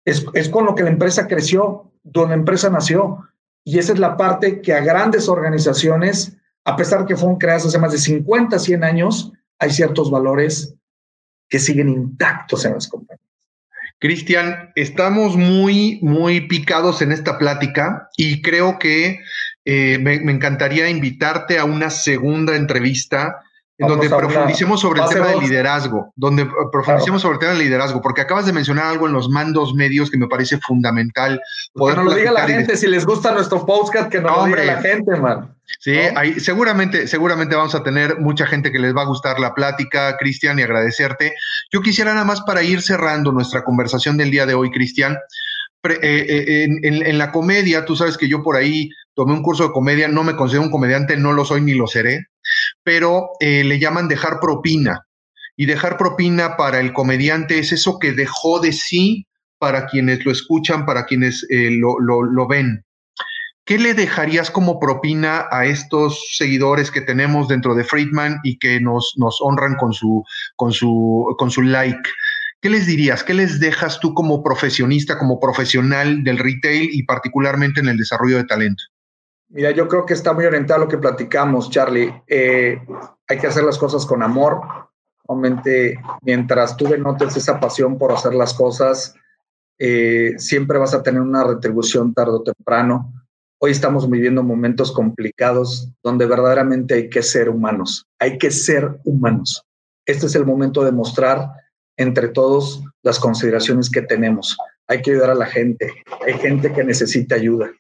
Es, 0.05 0.25
con 0.51 0.65
lo 0.65 0.75
que 0.75 0.85
la 0.85 0.91
empresa 0.91 1.27
creció, 1.27 1.91
donde 2.05 2.37
la 2.37 2.41
empresa 2.41 2.71
nació. 2.71 3.29
Y 3.65 3.79
esa 3.79 3.93
es 3.93 3.99
la 3.99 4.17
parte 4.17 4.61
que 4.61 4.73
a 4.73 4.81
grandes 4.81 5.29
organizaciones, 5.29 6.37
a 6.65 6.77
pesar 6.77 7.01
de 7.01 7.07
que 7.07 7.17
fueron 7.17 7.39
creadas 7.39 7.67
hace 7.67 7.79
más 7.79 7.93
de 7.93 7.99
50, 7.99 8.59
100 8.59 8.85
años, 8.85 9.33
hay 9.59 9.71
ciertos 9.71 10.11
valores 10.11 10.75
que 11.49 11.59
siguen 11.59 11.89
intactos 11.89 12.65
en 12.65 12.75
las 12.75 12.89
compañías. 12.89 13.27
Cristian, 13.99 14.73
estamos 14.75 15.37
muy, 15.37 15.99
muy 16.03 16.43
picados 16.43 17.01
en 17.03 17.13
esta 17.13 17.39
plática 17.39 18.09
y 18.17 18.43
creo 18.43 18.79
que 18.79 19.21
eh, 19.65 19.99
me, 19.99 20.21
me, 20.21 20.33
encantaría 20.33 20.89
invitarte 20.91 21.59
a 21.59 21.65
una 21.65 21.89
segunda 21.91 22.57
entrevista 22.57 23.41
en 23.79 23.89
donde 23.89 24.09
profundicemos 24.09 24.81
sobre 24.81 25.03
el 25.03 25.09
tema 25.09 25.27
del 25.29 25.41
liderazgo, 25.41 26.13
donde 26.17 26.49
profundicemos 26.73 27.21
sobre 27.21 27.35
el 27.35 27.41
tema 27.41 27.53
del 27.53 27.63
liderazgo, 27.63 28.01
porque 28.01 28.23
acabas 28.23 28.47
de 28.47 28.53
mencionar 28.53 28.87
algo 28.87 29.07
en 29.07 29.13
los 29.13 29.29
mandos 29.29 29.75
medios 29.75 30.11
que 30.11 30.17
me 30.17 30.29
parece 30.29 30.59
fundamental. 30.59 31.41
Poder 31.75 31.97
que 31.97 32.05
nos 32.05 32.13
lo 32.13 32.19
diga 32.19 32.33
la 32.33 32.47
gente, 32.47 32.77
si 32.77 32.87
les 32.87 33.05
gusta 33.05 33.33
nuestro 33.33 33.67
podcast, 33.67 34.09
que 34.09 34.21
nos 34.21 34.37
lo 34.37 34.45
diga 34.47 34.65
la 34.65 34.81
gente, 34.81 35.17
man. 35.17 35.55
Sí, 35.81 35.97
seguramente, 36.39 37.07
seguramente 37.07 37.57
vamos 37.57 37.75
a 37.75 37.83
tener 37.83 38.19
mucha 38.21 38.47
gente 38.47 38.73
que 38.73 38.79
les 38.79 38.97
va 38.97 39.03
a 39.03 39.07
gustar 39.07 39.39
la 39.41 39.53
plática, 39.53 40.17
Cristian, 40.17 40.59
y 40.59 40.63
agradecerte. 40.63 41.35
Yo 41.71 41.83
quisiera 41.83 42.13
nada 42.15 42.25
más 42.25 42.41
para 42.43 42.63
ir 42.63 42.81
cerrando 42.81 43.33
nuestra 43.33 43.65
conversación 43.65 44.17
del 44.17 44.31
día 44.31 44.47
de 44.47 44.55
hoy, 44.55 44.71
Cristian, 44.71 45.19
eh, 45.85 46.27
eh, 46.29 46.65
en, 46.65 47.07
en, 47.07 47.19
la 47.19 47.31
comedia, 47.31 47.85
tú 47.85 47.95
sabes 47.95 48.17
que 48.17 48.29
yo 48.29 48.43
por 48.43 48.57
ahí 48.57 48.91
tomé 49.15 49.33
un 49.33 49.43
curso 49.43 49.65
de 49.65 49.73
comedia, 49.73 50.09
no 50.09 50.25
me 50.25 50.35
considero 50.35 50.65
un 50.65 50.71
comediante, 50.71 51.17
no 51.17 51.33
lo 51.33 51.45
soy 51.45 51.61
ni 51.61 51.75
lo 51.75 51.87
seré, 51.87 52.27
pero 52.87 53.31
eh, 53.41 53.65
le 53.65 53.81
llaman 53.81 54.07
dejar 54.07 54.39
propina. 54.39 55.05
Y 55.57 55.67
dejar 55.67 55.97
propina 55.97 56.57
para 56.57 56.79
el 56.79 56.93
comediante 56.93 57.59
es 57.59 57.73
eso 57.73 57.99
que 57.99 58.13
dejó 58.13 58.61
de 58.61 58.73
sí 58.73 59.27
para 59.59 59.87
quienes 59.87 60.25
lo 60.25 60.31
escuchan, 60.31 60.87
para 60.87 61.05
quienes 61.05 61.45
eh, 61.51 61.71
lo, 61.73 62.47
ven. 62.47 62.85
¿Qué 63.65 63.79
le 63.79 63.93
dejarías 63.93 64.53
como 64.53 64.79
propina 64.79 65.49
a 65.51 65.67
estos 65.67 66.37
seguidores 66.37 66.93
que 66.93 67.01
tenemos 67.01 67.49
dentro 67.49 67.75
de 67.75 67.83
Friedman 67.83 68.39
y 68.45 68.57
que 68.57 68.81
nos, 68.81 69.15
nos 69.17 69.39
honran 69.41 69.75
con 69.75 69.93
su, 69.93 70.23
con, 70.55 70.71
su, 70.71 71.35
con 71.39 71.51
su 71.51 71.63
like? 71.63 72.09
¿Qué 72.61 72.71
les 72.71 72.87
dirías? 72.87 73.25
¿Qué 73.25 73.35
les 73.35 73.59
dejas 73.59 73.99
tú 73.99 74.15
como 74.15 74.45
profesionista, 74.45 75.19
como 75.19 75.41
profesional 75.41 76.23
del 76.23 76.39
retail 76.39 76.89
y 76.93 77.03
particularmente 77.03 77.81
en 77.81 77.89
el 77.89 77.97
desarrollo 77.97 78.37
de 78.37 78.45
talento? 78.45 78.85
Mira, 79.49 79.71
yo 79.71 79.87
creo 79.87 80.05
que 80.05 80.15
está 80.15 80.33
muy 80.33 80.45
orientado 80.45 80.81
lo 80.81 80.89
que 80.89 80.99
platicamos, 80.99 81.71
Charlie. 81.71 82.13
Eh, 82.27 82.81
hay 83.29 83.39
que 83.39 83.47
hacer 83.47 83.63
las 83.63 83.79
cosas 83.79 84.05
con 84.05 84.23
amor. 84.23 84.61
Obviamente, 85.27 86.01
mientras 86.23 86.77
tú 86.77 86.87
denotes 86.87 87.37
esa 87.37 87.61
pasión 87.61 87.97
por 87.97 88.13
hacer 88.13 88.35
las 88.35 88.55
cosas, 88.55 89.15
eh, 89.79 90.35
siempre 90.39 90.79
vas 90.79 90.95
a 90.95 91.03
tener 91.03 91.21
una 91.21 91.45
retribución 91.45 92.13
tarde 92.13 92.33
o 92.33 92.43
temprano. 92.43 93.13
Hoy 93.59 93.71
estamos 93.71 94.11
viviendo 94.11 94.43
momentos 94.43 94.93
complicados 94.93 95.91
donde 96.03 96.27
verdaderamente 96.27 96.95
hay 96.95 97.09
que 97.09 97.23
ser 97.23 97.49
humanos. 97.49 98.07
Hay 98.19 98.39
que 98.39 98.51
ser 98.51 98.99
humanos. 99.05 99.65
Este 100.07 100.27
es 100.27 100.35
el 100.35 100.45
momento 100.45 100.85
de 100.85 100.93
mostrar 100.93 101.51
entre 101.97 102.29
todos 102.29 102.83
las 103.03 103.19
consideraciones 103.19 103.91
que 103.91 104.03
tenemos. 104.03 104.57
Hay 104.89 105.03
que 105.03 105.13
ayudar 105.13 105.31
a 105.31 105.35
la 105.35 105.47
gente. 105.47 105.91
Hay 106.27 106.35
gente 106.35 106.73
que 106.73 106.85
necesita 106.85 107.37
ayuda 107.37 107.71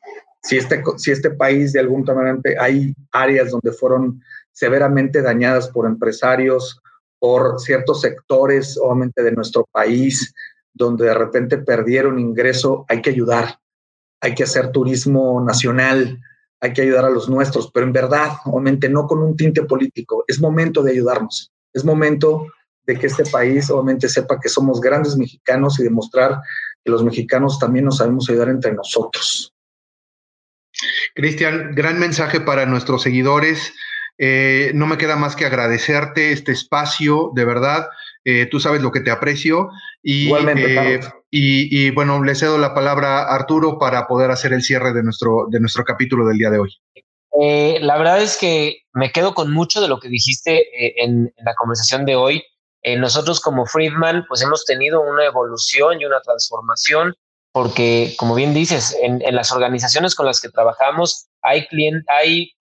si 0.47 0.57
este, 0.57 0.81
si 0.97 1.11
este 1.11 1.31
país 1.31 1.73
de 1.73 1.81
algún 1.81 2.05
manera 2.05 2.39
hay 2.61 2.95
áreas 3.11 3.51
donde 3.51 3.73
fueron 3.73 4.23
severamente 4.53 5.21
dañadas 5.21 5.69
por 5.69 5.87
empresarios, 5.87 6.81
por 7.19 7.59
ciertos 7.61 8.01
sectores, 8.01 8.79
obviamente, 8.81 9.25
de 9.25 9.33
nuestro 9.33 9.67
país, 9.73 10.33
donde 10.73 11.07
de 11.07 11.15
repente 11.15 11.59
perdieron 11.59 12.21
ingreso, 12.21 12.85
hay 12.89 13.03
que 13.03 13.11
ayudar, 13.11 13.59
hay 14.21 14.35
que 14.35 14.45
hacer 14.45 14.71
turismo 14.71 15.43
nacional, 15.45 16.21
hay 16.61 16.73
que 16.73 16.83
ayudar 16.83 17.07
a 17.07 17.11
los 17.11 17.29
nuestros, 17.29 17.71
pero 17.73 17.85
en 17.85 17.93
verdad, 17.93 18.31
obviamente, 18.45 18.89
no 18.89 19.07
con 19.09 19.23
un 19.23 19.37
tinte 19.37 19.65
político, 19.65 20.25
es 20.29 20.41
momento 20.41 20.83
de 20.83 20.93
ayudarnos, 20.93 21.53
es 21.73 21.85
momento 21.85 22.47
de 22.87 22.97
que 22.97 23.09
este 23.09 23.25
país 23.25 23.69
obviamente 23.69 24.09
sepa 24.09 24.39
que 24.39 24.49
somos 24.49 24.81
grandes 24.81 25.17
mexicanos 25.17 25.81
y 25.81 25.83
demostrar 25.83 26.41
que 26.85 26.93
los 26.93 27.03
mexicanos 27.03 27.59
también 27.59 27.87
nos 27.87 27.97
sabemos 27.97 28.31
ayudar 28.31 28.51
entre 28.51 28.73
nosotros. 28.73 29.56
Cristian, 31.17 31.75
gran 31.75 31.99
mensaje 31.99 32.41
para 32.43 32.67
nuestros 32.67 33.03
seguidores. 33.03 33.73
Eh, 34.19 34.71
no 34.75 34.87
me 34.87 34.99
queda 34.99 35.17
más 35.17 35.35
que 35.35 35.47
agradecerte 35.47 36.31
este 36.31 36.53
espacio, 36.53 37.33
de 37.35 37.47
verdad. 37.47 37.89
Eh, 38.23 38.47
tú 38.51 38.61
sabes 38.61 38.83
lo 38.83 38.93
que 38.93 39.01
te 39.01 39.11
aprecio. 39.11 39.71
Y, 40.03 40.27
Igualmente, 40.27 40.95
eh, 40.95 41.01
y, 41.31 41.87
y, 41.87 41.91
bueno, 41.91 42.23
le 42.23 42.35
cedo 42.35 42.59
la 42.59 42.75
palabra 42.75 43.23
a 43.23 43.35
Arturo 43.35 43.79
para 43.79 44.07
poder 44.07 44.31
hacer 44.31 44.53
el 44.53 44.63
cierre 44.63 44.93
de 44.93 45.03
nuestro, 45.03 45.47
de 45.49 45.59
nuestro 45.59 45.85
capítulo 45.85 46.27
del 46.27 46.37
día 46.37 46.51
de 46.51 46.59
hoy. 46.59 46.77
la 47.81 47.97
verdad 47.97 48.21
es 48.21 48.37
que 48.37 48.83
me 48.93 49.11
quedo 49.11 49.33
con 49.33 49.51
mucho 49.51 49.81
de 49.81 49.89
lo 49.89 49.99
que 49.99 50.11
dijiste 50.11 50.67
en, 51.03 51.33
en 51.35 51.45
la 51.47 51.55
conversación 51.55 52.05
de 52.05 52.17
hoy. 52.17 52.45
nosotros 52.99 53.41
como 53.41 53.65
Friedman, 53.65 54.27
pues 54.29 54.43
hemos 54.43 54.67
tenido 54.67 55.01
una 55.01 55.25
evolución 55.25 55.99
y 55.99 56.05
una 56.05 56.21
transformación 56.21 57.15
porque, 57.57 58.13
como 58.19 58.35
bien 58.35 58.53
dices, 58.53 58.95
en, 59.01 59.23
en, 59.23 59.35
las 59.35 59.51
organizaciones 59.51 60.15
con 60.15 60.27
las 60.27 60.43
que 60.43 60.51
trabajamos 60.51 61.29
hay 61.41 61.67
cliente, 61.69 62.05
hay, 62.13 62.53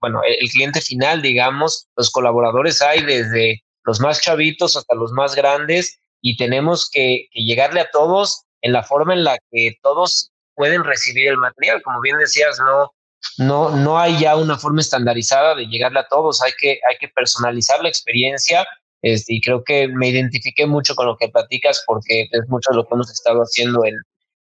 bueno, 0.00 0.22
el 0.24 0.48
cliente 0.48 0.80
final, 0.80 1.20
digamos, 1.20 1.86
los 1.98 2.10
colaboradores 2.10 2.80
hay 2.80 3.02
desde 3.02 3.62
los 3.84 4.00
más 4.00 4.22
chavitos 4.22 4.74
hasta 4.74 4.94
los 4.94 5.12
más 5.12 5.34
grandes 5.34 6.00
y 6.22 6.38
tenemos 6.38 6.88
que, 6.88 7.26
que 7.30 7.42
llegarle 7.42 7.82
a 7.82 7.90
todos 7.90 8.46
en 8.62 8.72
la 8.72 8.82
forma 8.84 9.12
en 9.12 9.24
la 9.24 9.36
que 9.50 9.76
todos 9.82 10.30
pueden 10.54 10.82
recibir 10.82 11.28
el 11.28 11.36
material. 11.36 11.82
Como 11.82 12.00
bien 12.00 12.16
decías, 12.16 12.58
no, 12.58 12.90
no, 13.36 13.76
no 13.76 13.98
hay 13.98 14.18
ya 14.18 14.34
una 14.34 14.56
forma 14.56 14.80
estandarizada 14.80 15.56
de 15.56 15.66
llegarle 15.66 16.00
a 16.00 16.08
todos, 16.08 16.40
hay 16.40 16.52
que, 16.58 16.80
hay 16.88 16.96
que 16.98 17.08
personalizar 17.08 17.82
la 17.82 17.90
experiencia. 17.90 18.66
Este, 19.02 19.34
y 19.34 19.42
creo 19.42 19.62
que 19.62 19.88
me 19.88 20.08
identifiqué 20.08 20.66
mucho 20.66 20.94
con 20.94 21.04
lo 21.04 21.18
que 21.18 21.28
platicas 21.28 21.84
porque 21.86 22.28
es 22.32 22.48
mucho 22.48 22.72
lo 22.72 22.86
que 22.86 22.94
hemos 22.94 23.12
estado 23.12 23.40
haciendo 23.42 23.84
en, 23.84 23.94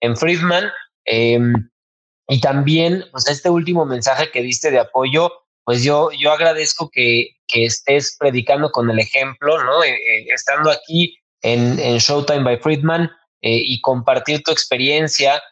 en 0.01 0.17
Friedman. 0.17 0.71
Eh, 1.07 1.39
y 2.31 2.41
también, 2.41 3.05
pues 3.11 3.27
este 3.27 3.51
último 3.51 3.85
mensaje 3.85 4.31
que 4.31 4.41
diste 4.41 4.71
de 4.71 4.79
apoyo, 4.79 5.33
pues 5.65 5.83
yo, 5.83 6.11
yo 6.13 6.31
agradezco 6.31 6.89
que, 6.89 7.31
que 7.49 7.65
estés 7.65 8.17
predicando 8.19 8.71
con 8.71 8.89
el 8.89 9.01
ejemplo, 9.01 9.63
¿no? 9.65 9.83
Eh, 9.83 9.91
eh, 9.91 10.27
estando 10.33 10.71
aquí 10.71 11.19
en, 11.43 11.77
Showtime 11.99 12.45
by 12.45 12.59
Friedman 12.59 13.11
eh, 13.43 13.63
y 13.65 13.81
compartir 13.81 14.43
tu 14.43 14.53
experiencia 14.53 15.43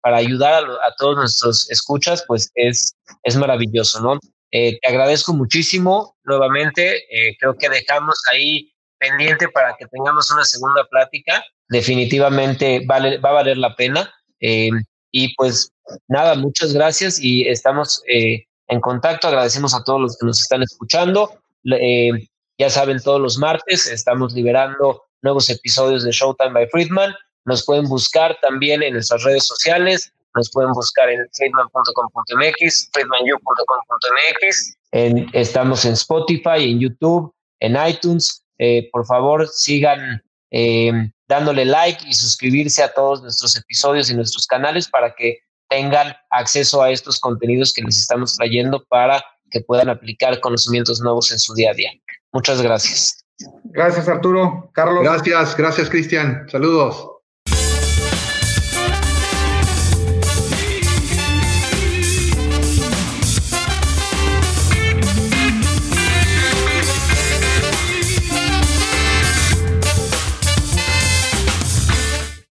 para 0.00 0.16
ayudar 0.16 0.64
a, 0.64 0.88
a, 0.88 0.94
todos 0.98 1.16
nuestros 1.16 1.70
escuchas, 1.70 2.24
pues 2.26 2.50
es, 2.56 2.96
es 3.22 3.36
maravilloso, 3.36 4.00
¿no? 4.00 4.18
te 4.50 4.80
agradezco 4.86 5.32
muchísimo 5.32 6.16
nuevamente, 6.24 7.04
creo 7.38 7.56
que 7.56 7.68
dejamos 7.68 8.16
ahí 8.32 8.74
pendiente 8.98 9.48
para 9.48 9.76
que 9.78 9.86
tengamos 9.86 10.32
una 10.32 10.44
segunda 10.44 10.84
plática 10.90 11.44
definitivamente 11.72 12.84
vale, 12.86 13.18
va 13.18 13.30
a 13.30 13.40
valer 13.40 13.56
la 13.56 13.74
pena. 13.74 14.12
Eh, 14.40 14.70
y 15.10 15.34
pues 15.34 15.72
nada, 16.06 16.34
muchas 16.36 16.72
gracias 16.74 17.18
y 17.18 17.48
estamos 17.48 18.02
eh, 18.06 18.44
en 18.68 18.80
contacto. 18.80 19.26
Agradecemos 19.28 19.74
a 19.74 19.82
todos 19.82 20.00
los 20.00 20.18
que 20.18 20.26
nos 20.26 20.40
están 20.42 20.62
escuchando. 20.62 21.34
Eh, 21.64 22.28
ya 22.58 22.68
saben, 22.70 23.00
todos 23.02 23.20
los 23.20 23.38
martes 23.38 23.86
estamos 23.86 24.34
liberando 24.34 25.02
nuevos 25.22 25.48
episodios 25.48 26.04
de 26.04 26.12
Showtime 26.12 26.52
by 26.52 26.68
Friedman. 26.68 27.14
Nos 27.44 27.64
pueden 27.64 27.88
buscar 27.88 28.38
también 28.42 28.82
en 28.82 28.92
nuestras 28.94 29.24
redes 29.24 29.46
sociales. 29.46 30.12
Nos 30.34 30.50
pueden 30.50 30.72
buscar 30.72 31.08
en 31.10 31.26
friedman.com.mx, 31.32 32.90
friedmanu.com.mx. 32.92 34.76
Estamos 35.32 35.84
en 35.84 35.92
Spotify, 35.94 36.70
en 36.70 36.80
YouTube, 36.80 37.34
en 37.60 37.76
iTunes. 37.86 38.44
por 38.92 39.06
favor, 39.06 39.48
sigan 39.48 40.22
dándole 41.28 41.64
like 41.64 42.06
y 42.06 42.12
suscribirse 42.12 42.82
a 42.82 42.92
todos 42.92 43.22
nuestros 43.22 43.56
episodios 43.56 44.10
y 44.10 44.14
nuestros 44.14 44.46
canales 44.46 44.88
para 44.88 45.14
que 45.14 45.38
tengan 45.68 46.14
acceso 46.30 46.82
a 46.82 46.90
estos 46.90 47.18
contenidos 47.18 47.72
que 47.72 47.82
les 47.82 47.98
estamos 47.98 48.36
trayendo 48.36 48.84
para 48.88 49.24
que 49.50 49.60
puedan 49.60 49.88
aplicar 49.88 50.38
conocimientos 50.40 51.00
nuevos 51.00 51.30
en 51.30 51.38
su 51.38 51.54
día 51.54 51.70
a 51.70 51.74
día. 51.74 51.90
Muchas 52.32 52.60
gracias. 52.60 53.24
Gracias, 53.64 54.08
Arturo. 54.08 54.70
Carlos. 54.74 55.02
Gracias, 55.02 55.56
gracias, 55.56 55.88
Cristian. 55.88 56.46
Saludos. 56.50 57.11